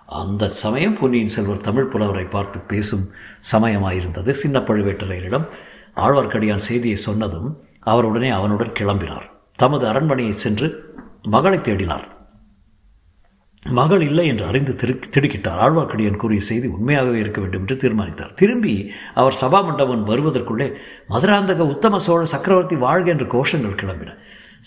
அந்த 0.05 0.49
சமயம் 0.49 0.97
பொன்னியின் 0.99 1.27
செல்வர் 1.27 1.57
தமிழ் 1.57 1.85
புலவரை 1.85 2.23
பார்த்து 2.23 2.59
பேசும் 2.59 3.11
சமயமாயிருந்தது. 3.51 4.31
சின்ன 4.31 4.59
பழுவேட்டரையரிடம் 4.59 5.47
ஆழ்வார்க்கடியான் 5.95 6.67
செய்தியை 6.69 6.95
சொன்னதும் 6.95 7.61
அவர் 7.83 8.05
உடனே 8.05 8.29
அவனுடன் 8.29 8.75
கிளம்பினார். 8.79 9.27
தமது 9.55 9.87
அரண்மனையை 9.87 10.33
சென்று 10.33 10.67
மகளை 11.21 11.59
தேடினார். 11.59 12.05
மகள் 13.63 14.01
இல்லை 14.01 14.27
என்று 14.27 14.45
அறிந்து 14.45 14.75
திரு 14.75 14.93
திடுக்கிட்டார். 15.09 15.59
ஆழ்வார்க்கடியான் 15.65 16.17
கூறிய 16.17 16.39
செய்தி 16.39 16.67
உண்மையாகவே 16.67 17.19
இருக்க 17.19 17.41
வேண்டும் 17.41 17.61
என்று 17.61 17.77
தீர்மானித்தார். 17.77 18.33
திரும்பி 18.33 18.91
அவர் 19.13 19.37
சபா 19.41 19.59
மண்டபம் 19.65 20.07
வருவதற்குள்ளே 20.09 20.67
மதுராந்தக 21.09 21.57
உத்தம 21.57 21.99
சோழ 21.99 22.25
சக்கரவர்த்தி 22.25 22.75
வாழ்க 22.75 23.09
என்ற 23.09 23.25
கோஷங்கள் 23.25 23.79
கிளம்பின. 23.81 24.13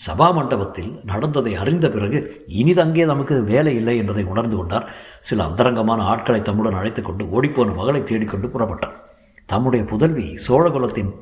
சபா 0.07 0.33
மண்டபத்தில் 0.33 0.99
நடந்ததை 1.03 1.55
அறிந்த 1.55 1.89
பிறகு 1.89 2.45
இனிதங்கே 2.47 3.05
நமக்கு 3.05 3.43
வேலை 3.43 3.75
இல்லை 3.75 3.97
என்பதை 3.97 4.23
உணர்ந்து 4.23 4.55
கொண்டார். 4.55 4.87
சில 5.19 5.43
அந்தரங்கமான 5.43 6.03
ஆட்களை 6.03 6.41
தம்முடன் 6.41 6.73
அழைத்துக்கொண்டு 6.73 7.25
ஓடிப்போன 7.25 7.75
மகளை 7.75 8.03
தேடிக்கொண்டு 8.03 8.47
புறப்பட்டார். 8.47 8.97
தம்முடைய 9.45 9.85
புதல்வி 9.85 10.27
சோழகுலத்தின் 10.47 11.13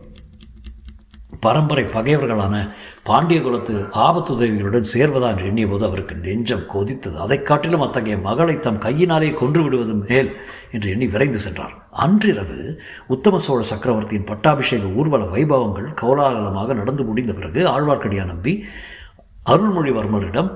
பரம்பரை 1.45 1.83
பகைவர்களான 1.83 2.69
பாண்டிய 3.03 3.41
குலத்து 3.41 3.85
ஆபத்துதவிகளுடன் 3.93 4.85
சேர்வதா 4.93 5.27
என்று 5.29 5.45
எண்ணிய 5.45 5.67
போது 5.67 5.85
அவருக்கு 5.85 6.15
நெஞ்சம் 6.15 6.65
கொதித்தது. 6.73 7.15
அதைக் 7.15 7.45
காட்டிலும் 7.45 7.81
அத்தகைய 7.81 8.17
மகளை 8.17 8.59
தம் 8.59 8.77
கையினாலே 8.77 9.31
கொன்று 9.31 9.63
விடுவது 9.63 9.93
மேல் 9.93 10.35
என்று 10.71 10.89
எண்ணி 10.89 11.07
விரைந்து 11.07 11.39
சென்றார். 11.39 11.71
அன்றிரவு 11.91 12.81
உத்தம 13.07 13.37
சோழ 13.37 13.63
சக்கரவர்த்தியின் 13.63 14.25
பட்டாபிஷேக 14.25 14.85
ஊர்வல 14.85 15.23
வைபவங்கள் 15.23 15.93
கோலாகலமாக 16.01 16.73
நடந்து 16.73 17.03
முடிந்த 17.03 17.33
பிறகு 17.33 17.59
ஆழ்வார்க்கடியா 17.59 18.25
நம்பி 18.25 18.65
அருள்மொழிவர்மரிடம் 19.45 20.51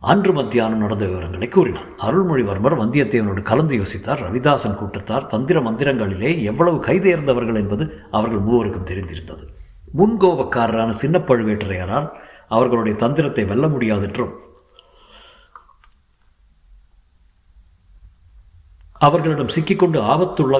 அன்று 0.00 0.32
மத்தியானம் 0.32 0.78
நடந்த 0.78 1.04
விவரங்களை 1.04 1.48
கூறினார். 1.48 1.86
அருள்மொழிவர்மர் 1.98 2.78
வந்தியத்தேவனோடு 2.78 3.42
கலந்து 3.42 3.76
யோசித்தார். 3.76 4.22
ரவிதாசன் 4.22 4.74
கூட்டத்தார் 4.74 5.26
தந்திர 5.26 5.60
மந்திரங்களிலே 5.60 6.42
எவ்வளவு 6.42 6.84
கைதேர்ந்தவர்கள் 6.84 7.54
என்பது 7.54 8.00
அவர்கள் 8.10 8.38
மூவருக்கும் 8.38 8.82
தெரிந்திருந்தது. 8.82 9.55
முன்கோபக்காரரான 9.98 10.90
சின்ன 11.02 11.16
பழுவேட்டரையரால் 11.28 12.08
அவர்களுடைய 12.56 12.94
தந்திரத்தை 13.02 13.44
வெல்ல 13.50 13.66
முடியாதென்றும் 13.74 14.34
அவர்களிடம் 19.06 19.54
சிக்கிக்கொண்டு 19.54 19.98
ஆபத்துள்ள 20.12 20.56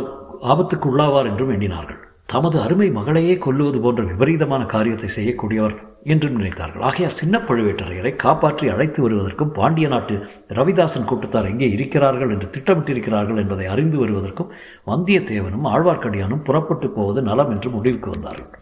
ஆபத்துக்கு 0.52 0.86
உள்ளாவார் 0.90 1.28
என்றும் 1.30 1.52
எண்ணினார்கள். 1.54 2.00
தமது 2.32 2.56
அருமை 2.64 2.88
மகளையே 2.96 3.34
கொல்லுவது 3.44 3.78
போன்ற 3.84 4.02
விபரீதமான 4.10 4.62
காரியத்தை 4.72 5.08
செய்யக்கூடியவர் 5.14 5.76
என்றும் 6.12 6.36
நினைத்தார்கள். 6.38 6.84
ஆகையார் 6.88 7.18
சின்ன 7.20 7.36
பழுவேட்டரையரை 7.48 8.12
காப்பாற்றி 8.24 8.66
அழைத்து 8.74 8.98
வருவதற்கும் 9.04 9.54
பாண்டிய 9.58 9.88
நாட்டு 9.94 10.14
ரவிதாசன் 10.58 11.08
கூட்டத்தார் 11.10 11.50
எங்கே 11.52 11.68
இருக்கிறார்கள் 11.76 12.32
என்று 12.34 12.48
திட்டமிட்டிருக்கிறார்கள் 12.56 13.40
என்பதை 13.44 13.66
அறிந்து 13.74 13.98
வருவதற்கும் 14.02 14.52
வந்தியத்தேவனும் 14.92 15.68
ஆழ்வார்க்கடியானும் 15.74 16.46
புறப்பட்டு 16.48 16.88
போவது 16.98 17.22
நலம் 17.30 17.52
என்று 17.56 17.70
முடிவுக்கு 17.76 18.10
வந்தார்கள். 18.16 18.52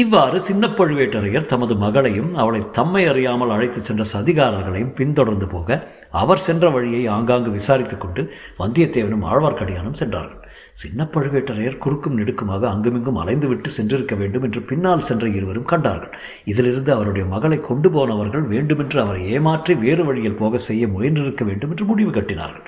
இவ்வாறு 0.00 0.38
சின்ன 0.46 0.64
பழுவேட்டரையர் 0.68 1.50
தமது 1.52 1.74
மகளையும் 1.82 2.32
அவளை 2.34 2.60
தம்மை 2.70 3.02
அறியாமல் 3.08 3.52
அழைத்துச் 3.54 3.86
சென்ற 3.88 4.02
சதிகாரர்களையும் 4.12 4.96
பின்தொடர்ந்து 4.98 5.46
போக 5.46 5.78
அவர் 6.22 6.42
சென்ற 6.46 6.64
வழியை 6.70 7.02
ஆங்காங்கு 7.16 7.50
விசாரித்துக் 7.50 8.02
கொண்டு 8.02 8.22
வந்தியத்தேவனும் 8.58 9.24
ஆழ்வார்க்கடியானும் 9.30 9.98
சென்றார்கள். 10.00 10.42
சின்ன 10.72 11.06
பழுவேட்டரையர் 11.14 11.80
குறுக்கும் 11.84 12.18
நெடுக்குமாக 12.18 12.66
அங்குமிங்கும் 12.72 13.20
அலைந்துவிட்டு 13.22 13.70
சென்றிருக்க 13.76 14.14
வேண்டும் 14.18 14.44
என்று 14.48 14.60
பின்னால் 14.70 15.06
சென்ற 15.08 15.26
இருவரும் 15.28 15.70
கண்டார்கள். 15.72 16.12
இதிலிருந்து 16.44 16.92
அவருடைய 16.96 17.24
மகளை 17.34 17.58
கொண்டு 17.60 17.90
போனவர்கள் 17.90 18.44
வேண்டுமென்று 18.52 19.00
அவரை 19.04 19.22
ஏமாற்றி 19.36 19.74
வேறு 19.84 20.04
வழியில் 20.04 20.38
போக 20.42 20.58
செய்ய 20.68 20.86
முயன்றிருக்க 20.88 21.44
வேண்டும் 21.44 21.72
என்று 21.74 21.86
முடிவு 21.92 22.12
கட்டினார்கள். 22.18 22.66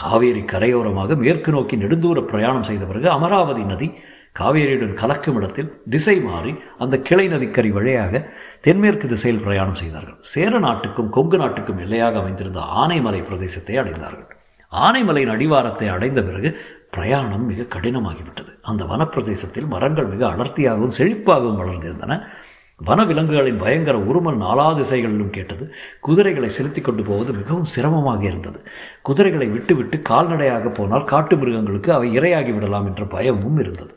காவேரி 0.00 0.44
கரையோரமாக 0.52 1.16
மேற்கு 1.24 1.52
நோக்கி 1.52 1.76
நெடுந்தூர 1.76 2.20
பிரயாணம் 2.32 2.68
செய்த 2.70 2.84
பிறகு 2.84 3.08
அமராவதி 3.16 3.64
நதி 3.64 3.88
காவேரியுடன் 4.36 4.98
கலக்கும் 5.00 5.38
இடத்தில் 5.38 5.70
திசை 5.92 6.16
மாறி 6.20 6.52
அந்த 6.78 6.96
கிளை 7.08 7.26
நதிக்கரை 7.28 7.70
வழியாக 7.70 8.22
தென்மேற்கு 8.60 9.06
திசையில் 9.08 9.42
பிரயாணம் 9.44 9.80
செய்தார்கள். 9.82 10.18
சேர 10.32 10.58
நாட்டுக்கும் 10.58 11.10
கொங்கு 11.10 11.38
நாட்டுக்கும் 11.38 11.80
எல்லையாக 11.84 12.18
அமைந்திருந்த 12.18 12.60
ஆனைமலை 12.82 13.20
பிரதேசத்தை 13.28 13.76
அடைந்தார்கள். 13.82 14.28
ஆனைமலையின் 14.72 15.32
அடிவாரத்தை 15.34 15.88
அடைந்த 15.88 16.20
பிறகு 16.22 16.50
பிரயாணம் 16.96 17.46
மிக 17.46 17.66
கடினமாகிவிட்டது. 17.74 18.52
அந்த 18.62 18.84
வனப்பிரதேசத்தில் 18.84 19.68
மரங்கள் 19.74 20.12
மிக 20.12 20.22
அடர்த்தியாகவும் 20.26 20.96
செழிப்பாகவும் 20.98 21.60
வளர்ந்திருந்தன. 21.62 22.18
வனவிலங்குகளின் 22.80 23.58
பயங்கர 23.62 23.96
உருமல் 24.10 24.38
நாலா 24.42 24.66
திசைகளிலும் 24.76 25.32
கேட்டது. 25.36 25.64
குதிரைகளை 26.00 26.48
செலுத்தி 26.48 26.80
கொண்டு 26.80 27.02
போவது 27.02 27.32
மிகவும் 27.32 27.70
சிரமமாக 27.74 28.22
இருந்தது. 28.24 28.60
குதிரைகளை 29.02 29.48
விட்டுவிட்டு 29.48 29.96
கால்நடையாக 30.10 30.68
போனால் 30.68 31.04
காட்டு 31.04 31.36
மிருகங்களுக்கு 31.36 31.92
அவை 31.92 32.08
இரையாகி 32.18 32.54
விடலாம் 32.54 32.86
என்ற 32.86 33.04
பயமும் 33.04 33.58
இருந்தது. 33.58 33.94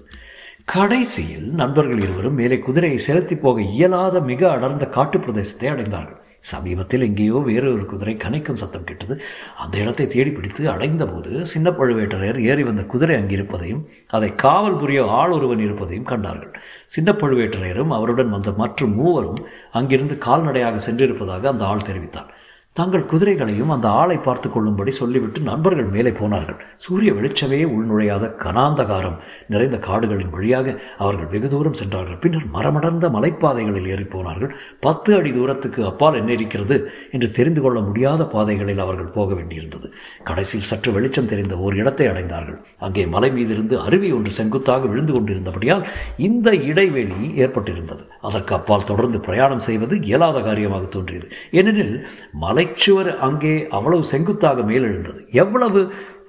கடைசியில் 0.68 1.48
நண்பர்கள் 1.60 2.02
இருவரும் 2.04 2.38
மேலே 2.40 2.58
குதிரையை 2.66 3.00
செலுத்தி 3.06 3.36
போக 3.36 3.58
இயலாத 3.62 4.16
மிக 4.30 4.42
அடர்ந்த 4.52 4.86
காட்டு 4.96 5.18
பிரதேசத்தை 5.18 5.68
அடைந்தார்கள். 5.72 6.20
சமீபத்தில் 6.52 7.06
எங்கேயோ 7.08 7.38
வேறு 7.48 7.68
ஒரு 7.74 7.86
குதிரை 7.92 8.14
கனைக்கும் 8.24 8.60
சத்தம் 8.62 8.88
கேட்டது. 8.88 9.16
அந்த 9.64 9.76
இடத்தை 9.82 10.06
தேடி 10.08 10.32
பிடித்து 10.38 10.64
அடைந்தபோது 10.74 11.32
சின்ன 11.54 11.70
பழுவேட்டரையர் 11.80 12.40
ஏறி 12.50 12.64
வந்த 12.70 12.84
குதிரை 12.94 13.18
அங்கிருப்பதையும் 13.22 13.84
அதை 14.18 14.30
காவல் 14.46 14.80
புரிய 14.84 15.04
ஆள் 15.20 15.36
ஒருவன் 15.38 15.64
இருப்பதையும் 15.68 16.10
கண்டார்கள். 16.12 16.54
சின்ன 16.96 17.12
பழுவேட்டரையரும் 17.22 17.94
அவருடன் 17.98 18.34
வந்த 18.36 18.52
மற்றும் 18.64 18.96
மூவரும் 19.02 19.42
அங்கிருந்து 19.80 20.18
கால்நடையாக 20.28 20.82
சென்றிருப்பதாக 20.88 21.50
அந்த 21.54 21.66
ஆள் 21.72 21.88
தெரிவித்தார். 21.90 22.32
தங்கள் 22.80 23.10
குதிரைகளையும் 23.10 23.72
அந்த 23.74 23.88
ஆளை 24.02 24.16
பார்த்து 24.18 24.48
கொள்ளும்படி 24.50 24.92
சொல்லிவிட்டு 25.00 25.40
நண்பர்கள் 25.50 25.90
மேலே 25.96 26.12
போனார்கள். 26.20 26.58
சூரிய 26.84 27.10
வெளிச்சமே 27.18 27.60
உள்நுழையாத 27.74 28.30
கனாந்தகாரம் 28.44 29.18
நிறைந்த 29.54 29.78
காடுகளின் 29.88 30.32
வழியாக 30.36 30.74
அவர்கள் 31.04 31.30
வெகு 31.34 31.50
தூரம் 31.52 31.78
சென்றார்கள். 31.82 32.18
பின்னர் 32.24 32.48
மரமடர்ந்த 32.56 33.10
மலைப்பாதைகளில் 33.16 33.90
ஏறி 33.96 34.06
போனார்கள். 34.16 34.52
பத்து 34.86 35.12
அடி 35.18 35.34
தூரத்துக்கு 35.38 35.82
அப்பால் 35.90 36.18
என்ன 36.22 36.32
இருக்கிறது 36.38 36.78
என்று 37.12 37.30
தெரிந்து 37.32 37.62
கொள்ள 37.62 37.80
முடியாத 37.90 38.28
பாதைகளில் 38.34 38.84
அவர்கள் 38.86 39.14
போக 39.18 39.30
வேண்டியிருந்தது. 39.34 39.90
கடைசியில் 40.30 40.70
சற்று 40.72 40.92
வெளிச்சம் 40.98 41.30
தெரிந்த 41.34 41.56
ஓர் 41.58 41.78
இடத்தை 41.82 42.08
அடைந்தார்கள். 42.08 42.58
அங்கே 42.88 43.06
மலை 43.16 43.32
மீதிருந்து 43.38 43.78
அருவி 43.86 44.12
ஒன்று 44.12 44.34
செங்குத்தாக 44.40 44.84
விழுந்து 44.94 45.16
கொண்டிருந்தபடியால் 45.18 45.86
இந்த 46.30 46.56
இடைவெளி 46.72 47.22
ஏற்பட்டிருந்தது. 47.46 48.04
அதற்கு 48.30 48.54
அப்பால் 48.60 48.90
தொடர்ந்து 48.92 49.22
பிரயாணம் 49.30 49.66
செய்வது 49.70 49.96
இயலாத 50.10 50.38
காரியமாக 50.50 50.86
தோன்றியது. 50.98 51.30
ஏனெனில் 51.52 51.96
மலை 52.44 52.62
மலைச்சுவர் 52.64 53.10
அங்கே 53.28 53.54
அவ்வளவு 53.78 54.04
செங்குத்தாக 54.12 54.60
மேலெழுந்தது. 54.62 55.22
எவ்வளவு 55.44 55.80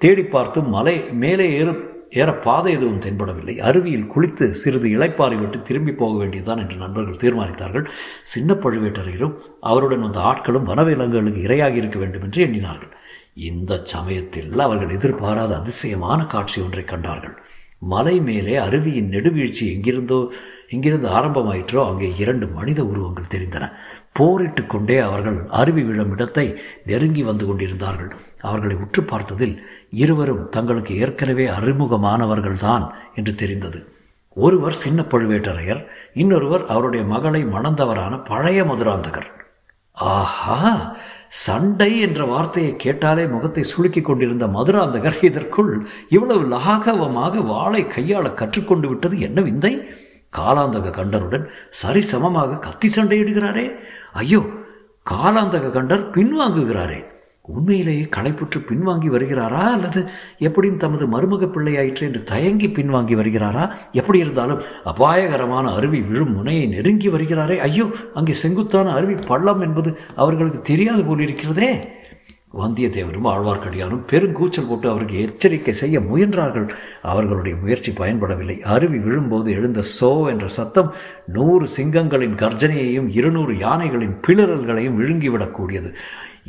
தேடி 0.03 0.25
பார்த்தும் 0.37 0.68
மலை 0.77 0.97
மேலே 1.23 1.47
ஏற 1.59 1.68
ஏற 2.23 2.31
பாதை 2.47 2.70
எதுவும் 2.77 3.01
தென்படவில்லை. 3.05 3.55
அருவியில் 3.68 4.11
குளித்து 4.12 4.44
சிறிது 4.61 4.88
இளைப்பாறை 4.97 5.37
விட்டு 5.40 5.59
திரும்பி 5.62 5.92
போக 5.92 6.12
வேண்டியதுதான் 6.18 6.61
என்று 6.62 6.77
நண்பர்கள் 6.83 7.23
தீர்மானித்தார்கள். 7.23 7.87
சின்ன 8.33 8.55
பழுவேட்டரையரும் 8.55 9.35
அவருடன் 9.70 10.05
வந்த 10.07 10.20
ஆட்களும் 10.31 10.68
வனவிலங்குகளுக்கு 10.70 11.40
இரையாகி 11.49 11.81
இருக்க 11.83 11.99
வேண்டும் 11.99 12.25
என்று 12.27 12.40
எண்ணினார்கள். 12.47 12.92
இந்த 13.51 13.81
சமயத்தில் 13.94 14.61
அவர்கள் 14.66 14.94
எதிர்பாராத 14.99 15.53
அதிசயமான 15.57 16.20
காட்சி 16.35 16.59
ஒன்றை 16.61 16.85
கண்டார்கள். 16.85 17.37
மலை 17.94 18.16
மேலே 18.29 18.55
அருவியின் 18.66 19.12
நெடுவீழ்ச்சி 19.14 19.64
எங்கிருந்தோ 19.75 20.20
எங்கிருந்து 20.75 21.09
ஆரம்பமாயிற்றோ 21.18 21.81
அங்கே 21.90 22.09
இரண்டு 22.23 22.47
மனித 22.59 22.81
உருவங்கள் 22.85 23.33
தெரிந்தன. 23.35 23.64
போரிட்டு 24.14 24.66
கொண்டே 24.66 24.98
அவர்கள் 24.98 25.44
அருவி 25.50 25.83
விழும் 25.83 26.11
இடத்தை 26.11 26.61
நெருங்கி 26.85 27.22
வந்து 27.22 27.46
கொண்டிருந்தார்கள். 27.46 28.12
அவர்களை 28.40 28.77
உற்று 28.77 29.03
பார்த்ததில் 29.03 29.57
இருவரும் 29.90 30.48
தங்களுக்கு 30.48 30.96
ஏற்கனவே 30.96 31.46
அறிமுகமானவர்கள்தான் 31.48 32.90
என்று 33.14 33.35
தெரிந்தது. 33.35 33.88
ஒருவர் 34.37 34.72
சின்ன 34.72 35.03
பழுவேட்டரையர் 35.03 35.87
இன்னொருவர் 36.14 36.66
அவருடைய 36.66 37.05
மகளை 37.05 37.44
மணந்தவரான 37.44 38.24
பழைய 38.24 38.64
மதுராந்தகர். 38.64 39.29
ஆஹா! 39.92 40.96
சண்டை 41.29 42.00
என்ற 42.00 42.24
வார்த்தையை 42.24 42.77
கேட்டாலே 42.77 43.27
முகத்தை 43.27 43.64
சுளுக்கி 43.64 44.03
கொண்டிருந்த 44.03 44.46
மதுராந்தகர் 44.46 45.24
இதற்குள் 45.24 45.87
இவ்வளவு 46.09 46.44
லாகவமாக 46.48 47.44
வாளை 47.44 47.85
கையாள 47.85 48.35
கற்றுக்கொண்டு 48.35 48.88
விட்டது 48.88 49.20
என்ன 49.20 49.40
விந்தை? 49.40 49.85
காலாந்தக 50.37 50.90
கண்டருடன் 50.90 51.46
சரிசமமாக 51.83 52.59
கத்தி 52.59 52.88
சண்டையிடுகிறாரே. 52.88 53.66
ஐயோ 54.14 54.40
காலாந்தக 55.11 55.70
கண்டர் 55.70 56.11
பின்வாங்குகிறாரே. 56.11 57.00
உண்மையிலேயே 57.55 58.05
களைப்புற்று 58.16 58.59
பின்வாங்கி 58.68 59.09
வருகிறாரா 59.14 59.62
அல்லது 59.72 60.00
எப்படியும் 60.38 60.77
தமது 60.77 61.05
மருமக 61.07 61.46
பிள்ளையாயிற்று 61.46 62.00
என்று 62.00 62.22
தயங்கி 62.22 62.68
பின்வாங்கி 62.68 63.14
வருகிறாரா? 63.20 63.64
எப்படி 63.92 64.18
இருந்தாலும் 64.18 64.61
அபாயகரமான 64.85 65.74
அருவி 65.74 66.00
விழும் 66.00 66.33
முனையை 66.33 66.66
நெருங்கி 66.66 67.09
வருகிறாரே. 67.09 67.59
ஐயோ 67.59 67.87
அங்கே 68.14 68.33
செங்குத்தான 68.33 68.92
அருவி 68.92 69.16
பள்ளம் 69.27 69.61
என்பது 69.61 69.92
அவர்களுக்கு 70.16 70.61
தெரியாது 70.61 71.03
போலிருக்கிறதே. 71.03 71.70
வந்தியத்தேவரும் 72.61 73.29
ஆழ்வார்க்கடியாரும் 73.33 74.03
பெருங்கூச்சல் 74.11 74.69
போட்டு 74.69 74.88
அவருக்கு 74.88 75.17
எச்சரிக்கை 75.21 75.75
செய்ய 75.75 76.01
முயன்றார்கள். 76.01 76.67
அவர்களுடைய 77.03 77.55
முயற்சி 77.62 77.93
பயன்படவில்லை. 77.93 78.61
அருவி 78.75 78.99
விழும்போது 78.99 79.51
எழுந்த 79.53 79.83
சோ 80.01 80.29
என்ற 80.33 80.49
சத்தம் 80.49 80.90
நூறு 81.27 81.67
சிங்கங்களின் 81.77 82.37
கர்ஜனையையும் 82.43 83.09
இருநூறு 83.09 83.55
யானைகளின் 83.59 84.17
பிளறல்களையும் 84.27 84.99
விழுங்கிவிடக்கூடியது. 85.01 85.90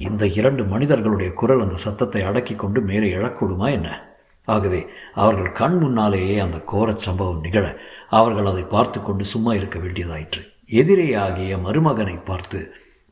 இந்த 0.07 0.25
இரண்டு 0.39 0.63
மனிதர்களுடைய 0.63 1.31
குரல் 1.33 1.61
அந்த 1.61 1.75
சத்தத்தை 1.75 2.21
அடக்கி 2.23 2.55
கொண்டு 2.55 2.81
மேலே 2.81 3.09
எழக்கூடுமா 3.13 3.67
என்ன? 3.71 3.89
ஆகவே 4.47 4.81
அவர்கள் 5.13 5.51
கண் 5.51 5.77
முன்னாலேயே 5.77 6.39
அந்த 6.39 6.57
கோரச் 6.71 7.05
சம்பவம் 7.05 7.39
நிகழ 7.39 7.65
அவர்கள் 8.09 8.45
அதை 8.45 8.63
பார்த்து 8.63 8.99
கொண்டு 9.01 9.23
சும்மா 9.25 9.53
இருக்க 9.53 9.79
வேண்டியதாயிற்று. 9.79 10.41
எதிரே 10.81 11.13
ஆகிய 11.13 11.57
மருமகனை 11.57 12.17
பார்த்து 12.25 12.59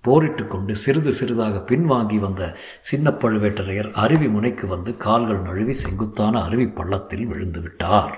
போரிட்டு 0.03 0.43
கொண்டு 0.47 0.73
சிறிது 0.75 1.11
சிறிதாக 1.19 1.57
பின்வாங்கி 1.69 2.17
வந்த 2.19 2.43
சின்ன 2.89 3.09
பழுவேட்டரையர் 3.21 3.89
அருவி 4.03 4.27
முனைக்கு 4.27 4.67
வந்து 4.67 4.93
கால்கள் 4.97 5.45
நழுவி 5.47 5.73
செங்குத்தான 5.73 6.41
அருவி 6.43 6.67
பள்ளத்தில் 6.79 7.25
விழுந்து 7.25 7.61
விட்டார். 7.61 8.15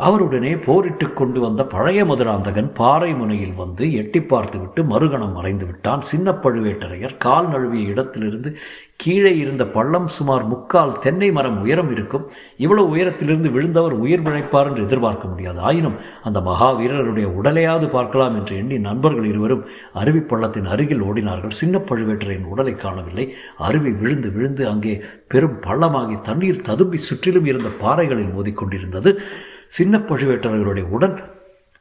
அவருடனே 0.00 0.52
போரிட்டு 0.64 1.06
கொண்டு 1.12 1.40
வந்த 1.40 1.62
பழைய 1.64 2.00
மதுராந்தகன் 2.04 2.70
பாறை 2.78 3.10
முனையில் 3.14 3.52
வந்து 3.60 3.84
எட்டி 4.00 4.20
பார்த்துவிட்டு 4.22 4.80
மறுகணம் 4.82 5.36
மறைந்து 5.38 5.64
விட்டான். 5.66 6.02
சின்ன 6.10 6.32
பழுவேட்டரையர் 6.44 7.14
கால் 7.16 7.48
நழுவிய 7.48 7.92
இடத்திலிருந்து 7.92 8.50
கீழே 8.96 9.32
இருந்த 9.36 9.64
பள்ளம் 9.76 10.08
சுமார் 10.16 10.44
முக்கால் 10.46 10.92
தென்னை 11.04 11.28
மரம் 11.36 11.60
உயரம் 11.62 11.90
இருக்கும். 11.94 12.24
இவ்வளவு 12.64 12.92
உயரத்திலிருந்து 12.94 13.50
விழுந்தவர் 13.56 13.94
உயிர் 14.04 14.26
பிழைப்பார் 14.26 14.68
என்று 14.70 14.84
எதிர்பார்க்க 14.88 15.28
முடியாது. 15.28 15.60
ஆயினும் 15.60 15.96
அந்த 16.22 16.40
மகாவீரருடைய 16.50 17.28
உடலையாவது 17.38 17.88
பார்க்கலாம் 17.96 18.36
என்று 18.40 18.56
எண்ணி 18.56 18.78
நண்பர்கள் 18.88 19.30
இருவரும் 19.32 19.64
அருவி 20.02 20.22
பள்ளத்தின் 20.32 20.70
அருகில் 20.74 21.06
ஓடினார்கள். 21.08 21.58
சின்ன 21.62 21.78
பழுவேட்டரையின் 21.90 22.50
உடலை 22.54 22.76
காணவில்லை. 22.84 23.26
அருவி 23.68 23.92
விழுந்து 24.02 24.30
விழுந்து 24.36 24.64
அங்கே 24.74 24.94
பெரும் 25.28 25.58
பள்ளமாகி 25.66 26.18
தண்ணீர் 26.30 26.66
ததும்பி 26.70 27.00
சுற்றிலும் 27.08 27.50
இருந்த 27.52 27.72
பாறைகளில் 27.82 28.36
மோதிக்கொண்டிருந்தது 28.36 29.12
சின்ன 29.76 29.98
பழுவேட்டரர்களுடைய 29.98 30.84
உடல் 30.96 31.14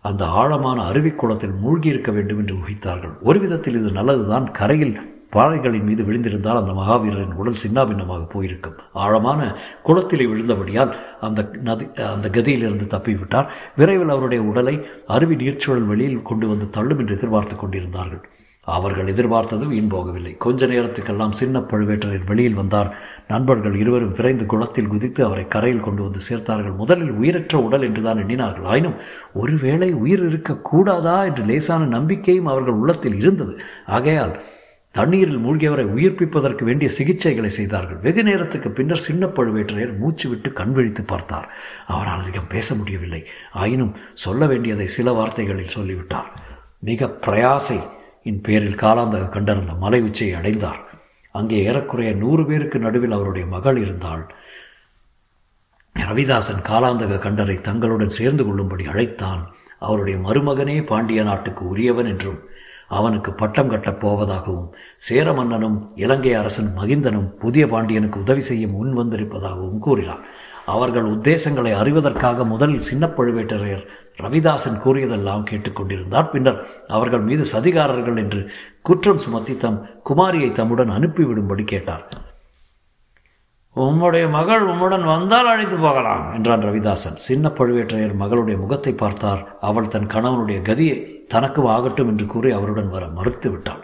அந்த 0.08 0.24
ஆழமான 0.42 0.78
அருவிக்குளத்தில் 0.90 1.60
மூழ்கி 1.64 1.90
இருக்க 1.90 2.12
வேண்டும் 2.12 2.40
என்று 2.42 2.56
ஊகித்தார்கள். 2.56 3.12
ஒரு 3.22 3.40
விதத்தில் 3.40 3.78
இது 3.80 3.90
நல்லதுதான். 3.98 4.46
கரையில் 4.52 4.96
பாறைகளின் 5.36 5.86
மீது 5.90 6.02
விழுந்திருந்தால் 6.04 6.60
அந்த 6.62 6.72
மகாவீரரின் 6.80 7.38
உடல் 7.42 7.62
சின்னாபின்னமாக 7.64 8.26
போயிருக்கும். 8.30 8.78
ஆழமான 9.04 9.40
குளத்திலே 9.88 10.26
விழுந்தபடியால் 10.32 10.92
அந்த 11.28 11.50
நதி 11.68 11.86
அந்த 12.14 12.30
கதியிலிருந்து 12.38 12.88
தப்பிவிட்டார். 12.96 13.50
விரைவில் 13.76 14.14
அவருடைய 14.16 14.44
உடலை 14.44 14.76
அருவி 15.08 15.36
நீர்ச்சூழல் 15.36 15.90
வெளியில் 15.92 16.28
கொண்டு 16.32 16.48
வந்து 16.48 16.70
தள்ளும் 16.70 17.00
என்று 17.00 17.18
எதிர்பார்த்து 17.20 17.56
கொண்டிருந்தார்கள். 17.56 18.24
அவர்கள் 18.64 19.16
எதிர்பார்த்ததும் 19.16 19.68
வீண் 19.68 19.92
போகவில்லை. 19.92 20.38
கொஞ்ச 20.38 20.68
நேரத்துக்கெல்லாம் 20.68 21.32
சின்ன 21.32 21.60
பழுவேட்டரையர் 21.60 22.26
வெளியில் 22.26 22.54
வந்தார். 22.54 22.96
நண்பர்கள் 23.28 23.76
இருவரும் 23.76 24.12
விரைந்து 24.12 24.46
குளத்தில் 24.46 24.88
குதித்து 24.88 25.26
அவரை 25.26 25.48
கரையில் 25.48 25.80
கொண்டு 25.80 26.04
வந்து 26.04 26.20
சேர்த்தார்கள். 26.30 26.76
முதலில் 26.76 27.12
உயிரற்ற 27.12 27.62
உடல் 27.62 27.82
என்றுதான் 27.82 28.26
எண்ணினார்கள். 28.26 28.64
ஆயினும் 28.64 28.96
ஒருவேளை 29.34 29.94
உயிர் 29.94 30.28
இருக்கக்கூடாதா 30.28 31.24
என்று 31.26 31.46
லேசான 31.46 31.86
நம்பிக்கையும் 31.86 32.46
அவர்கள் 32.46 32.74
உள்ளத்தில் 32.74 33.16
இருந்தது. 33.16 33.60
ஆகையால் 33.86 34.42
தண்ணீரில் 34.92 35.40
மூழ்கியவரை 35.40 35.86
உயிர்ப்பிப்பதற்கு 35.86 36.64
வேண்டிய 36.64 36.92
சிகிச்சைகளை 36.98 37.48
செய்தார்கள். 37.48 37.98
வெகு 37.98 38.24
நேரத்துக்கு 38.24 38.70
பின்னர் 38.70 38.98
சின்ன 38.98 39.26
பழுவேட்டரையர் 39.26 39.98
மூச்சு 39.98 40.30
விட்டு 40.30 40.54
கண் 40.54 40.72
விழித்து 40.72 41.04
பார்த்தார். 41.04 41.50
அவரால் 41.88 42.20
அதிகம் 42.20 42.48
பேச 42.50 42.76
முடியவில்லை. 42.76 43.26
ஆயினும் 43.54 43.96
சொல்ல 44.14 44.46
வேண்டியதை 44.46 44.88
சில 44.88 45.12
வார்த்தைகளில் 45.12 45.76
சொல்லிவிட்டார். 45.78 46.32
மிக 46.80 47.18
பிரயாசை 47.28 47.80
இன் 48.24 48.42
பேரில் 48.42 48.82
காலாந்தக 48.82 49.26
கண்டர் 49.30 49.62
அந்த 49.62 49.74
மலை 49.74 50.02
உச்சியை 50.02 50.34
அடைந்தார். 50.34 50.82
அங்கே 51.36 51.58
ஏறக்குறைய 51.64 52.12
நூறு 52.14 52.46
பேருக்கு 52.46 52.80
நடுவில் 52.80 53.12
அவருடைய 53.12 53.46
மகள் 53.48 53.78
இருந்தாள். 53.78 54.24
ரவிதாசன் 55.96 56.64
காலாந்தக 56.70 57.20
கண்டரை 57.26 57.62
தங்களுடன் 57.62 58.16
சேர்ந்து 58.20 58.46
கொள்ளும்படி 58.46 58.86
அழைத்தான். 58.86 59.44
அவருடைய 59.80 60.18
மருமகனே 60.18 60.84
பாண்டிய 60.86 61.24
நாட்டுக்கு 61.24 61.64
உரியவன் 61.68 62.06
என்றும் 62.06 62.40
அவனுக்கு 62.88 63.32
பட்டம் 63.34 63.70
கட்டப் 63.70 64.02
போவதாகவும் 64.06 64.70
சேர 64.98 65.34
மன்னனும் 65.34 65.78
இலங்கை 65.96 66.34
அரசன் 66.34 66.70
மகிந்தனும் 66.78 67.30
புதிய 67.40 67.68
பாண்டியனுக்கு 67.68 68.20
உதவி 68.20 68.42
செய்ய 68.42 68.68
முன் 68.68 68.92
வந்திருப்பதாகவும் 68.98 69.80
கூறினார் 69.80 70.24
அவர்கள் 70.66 71.04
உத்தேசங்களை 71.04 71.72
அறிவதற்காக 71.82 72.46
முதலில் 72.46 72.80
சின்ன 72.80 73.08
பழுவேட்டரையர் 73.08 73.86
ரவிதாசன் 74.22 74.82
கூறியதெல்லாம் 74.84 75.48
கேட்டுக்கொண்டிருந்தார். 75.50 76.30
பின்னர் 76.30 76.68
அவர்கள் 76.88 77.20
மீது 77.20 77.46
சதிகாரர்கள் 77.54 78.18
என்று 78.18 78.52
குற்றம் 78.82 79.18
சுமத்தி 79.18 79.58
தம் 79.58 79.90
குமாரியை 80.10 80.52
தம்முடன் 80.52 80.90
அனுப்பிவிடும்படி 80.90 81.64
கேட்டார். 81.64 82.08
உம்முடைய 83.76 84.30
மகள் 84.30 84.68
உம்முடன் 84.68 85.04
வந்தால் 85.04 85.48
அழைத்து 85.48 85.76
போகலாம் 85.76 86.34
என்றான் 86.34 86.62
ரவிதாசன். 86.62 87.16
சின்ன 87.16 87.50
பழுவேற்றையர் 87.50 88.20
மகளுடைய 88.20 88.58
முகத்தை 88.58 88.94
பார்த்தார். 88.94 89.58
அவள் 89.62 89.88
தன் 89.88 90.08
கணவனுடைய 90.08 90.62
கதியை 90.62 91.26
தனக்கு 91.28 91.70
ஆகட்டும் 91.70 92.08
என்று 92.08 92.26
கூறி 92.26 92.52
அவருடன் 92.52 92.90
வர 92.90 93.08
மறுத்து 93.08 93.52
விட்டாள் 93.52 93.82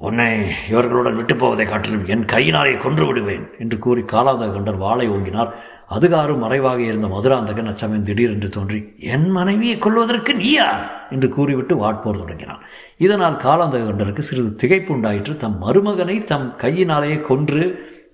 உன்னை 0.00 0.26
இவர்களுடன் 0.70 1.16
விட்டு 1.16 1.36
போவதை 1.36 1.66
காட்டிலும் 1.66 2.06
என் 2.06 2.24
கையினாலே 2.24 2.76
கொன்று 2.76 3.06
விடுவேன் 3.06 3.46
என்று 3.58 3.78
கூறி 3.78 4.00
காலாந்தக 4.00 4.52
கண்டர் 4.52 4.76
வாளை 4.76 5.06
ஓங்கினார். 5.10 5.50
அதுகாரும் 5.90 6.38
மறைவாக 6.38 6.80
இருந்த 6.80 7.06
மதுராந்தகன் 7.06 7.66
அச்சமயம் 7.66 8.04
திடீரென்று 8.04 8.48
தோன்றி 8.48 8.94
என் 8.98 9.30
மனைவியை 9.30 9.78
கொள்வதற்கு 9.78 10.34
நீயா? 10.34 10.68
என்று 11.10 11.28
கூறிவிட்டு 11.28 11.74
வாட்போர் 11.74 12.18
தொடங்கினான். 12.18 12.60
இதனால் 12.98 13.36
காலாந்தக 13.36 13.86
கண்டருக்கு 13.88 14.18
சிறிது 14.18 14.50
திகைப்பு 14.62 14.88
உண்டாயிற்று 14.88 15.36
தம் 15.36 15.58
மருமகனை 15.62 16.24
தம் 16.24 16.56
கையினாலேயே 16.56 17.20
கொன்று 17.20 17.62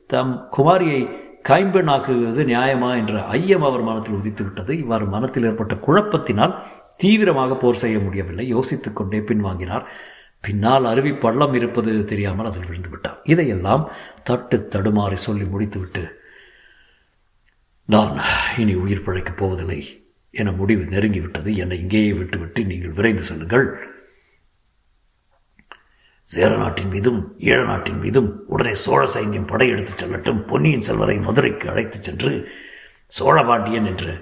தம் 0.07 0.49
குமாரியை 0.57 1.01
கைம்பெண்ணாக்குவது 1.49 2.43
நியாயமா 2.53 2.97
என்ற 2.97 3.23
ஐயம் 3.25 3.63
அவர் 3.63 3.83
மனத்தில் 3.83 4.15
உதித்து 4.15 4.43
விட்டது 4.43 4.79
இவ்வாறு 4.79 5.05
மனத்தில் 5.05 5.45
ஏற்பட்ட 5.45 5.75
குழப்பத்தினால் 5.75 6.55
தீவிரமாக 6.97 7.55
போர் 7.55 7.83
செய்ய 7.85 7.99
முடியவில்லை. 7.99 8.49
யோசித்துக் 8.49 8.97
கொண்டே 8.97 9.19
பின்வாங்கினார். 9.19 9.83
பின்னால் 10.45 10.85
அருவி 10.85 11.13
பள்ளம் 11.13 11.55
இருப்பது 11.55 12.05
தெரியாமல் 12.05 12.47
அதில் 12.47 12.67
விழுந்து 12.67 12.89
விட்டார் 12.89 13.21
இதையெல்லாம் 13.25 13.91
தட்டு 14.25 14.69
தடுமாறி 14.71 15.15
சொல்லி 15.15 15.45
முடித்துவிட்டு 15.45 16.23
நான் 17.87 18.21
இனி 18.59 18.75
உயிர் 18.75 19.05
பிழைக்கப் 19.07 19.37
போவதில்லை 19.37 19.81
என 20.31 20.53
முடிவு 20.53 20.83
நெருங்கிவிட்டது. 20.83 21.57
என்னை 21.57 21.81
இங்கேயே 21.81 22.13
விட்டுவிட்டு 22.13 22.65
நீங்கள் 22.65 22.91
விரைந்து 22.91 23.25
செல்லுங்கள். 23.25 23.67
சேர 26.23 26.57
நாட்டின் 26.57 26.89
மீதும் 26.89 27.19
ஈழ 27.39 27.67
நாட்டின் 27.67 27.99
மீதும் 27.99 28.45
உடனே 28.47 28.75
சோழ 28.75 29.03
சைன்யம் 29.15 29.47
படையெடுத்துச் 29.47 30.05
செல்லட்டும். 30.05 30.47
பொன்னியின் 30.47 30.81
செல்வரை 30.81 31.17
மதுரைக்கு 31.19 31.71
அழைத்துச் 31.71 32.03
சென்று 32.03 32.33
சோழபாண்டியன் 33.19 33.87
என்று 33.87 34.13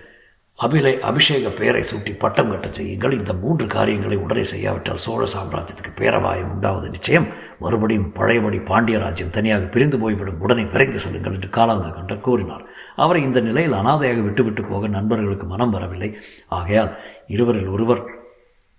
அபிலை 0.65 0.99
அபிஷேக 0.99 1.49
பெயரை 1.49 1.83
சூட்டி 1.91 2.19
பட்டம் 2.19 2.51
கட்டச் 2.53 2.79
செய்யுங்கள். 2.79 3.19
இந்த 3.19 3.33
மூன்று 3.33 3.67
காரியங்களை 3.67 4.17
உடனே 4.17 4.45
செய்யாவிட்டால் 4.45 5.01
சோழ 5.05 5.23
சாம்ராஜ்யத்துக்கு 5.35 5.93
பேரபாயம் 5.95 6.51
உண்டாவது 6.51 6.89
நிச்சயம். 6.89 7.27
மறுபடியும் 7.59 8.13
பழையபடி 8.13 8.59
பாண்டிய 8.59 8.99
ராஜ்யம் 8.99 9.31
தனியாக 9.31 9.65
பிரிந்து 9.65 9.99
போய்விடும். 9.99 10.41
உடனே 10.41 10.63
விரைந்து 10.63 10.99
செல்லுங்கள் 10.99 11.33
என்று 11.33 11.49
காலாந்த 11.49 11.89
கண்டர் 11.89 12.21
கூறினார். 12.21 12.65
அவரை 12.97 13.23
இந்த 13.23 13.41
நிலையில் 13.41 13.73
அனாதையாக 13.73 14.23
விட்டுவிட்டு 14.23 14.65
போக 14.65 14.87
நண்பர்களுக்கு 14.87 15.47
மனம் 15.47 15.71
வரவில்லை. 15.71 16.17
ஆகையால் 16.49 16.99
இருவரில் 17.27 17.67
ஒருவர் 17.67 18.03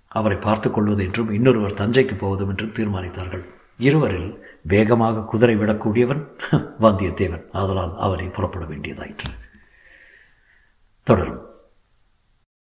அவரை 0.07 0.37
பார்த்து 0.37 0.71
கொள்வது 0.71 1.03
என்றும் 1.03 1.31
இன்னொருவர் 1.31 1.79
தஞ்சைக்கு 1.81 2.17
போவதும் 2.17 2.49
என்றும் 2.49 2.75
தீர்மானித்தார்கள். 2.79 3.43
இருவரில் 3.77 4.29
வேகமாக 4.61 5.19
குதிரை 5.19 5.55
விடக்கூடியவன் 5.55 6.21
வந்தியத்தேவன். 6.81 7.45
ஆதலால் 7.51 7.95
அவரை 7.97 8.27
புறப்பட 8.27 8.65
வேண்டியதாயிற்று. 8.65 9.31
தொடரும். 11.03 11.41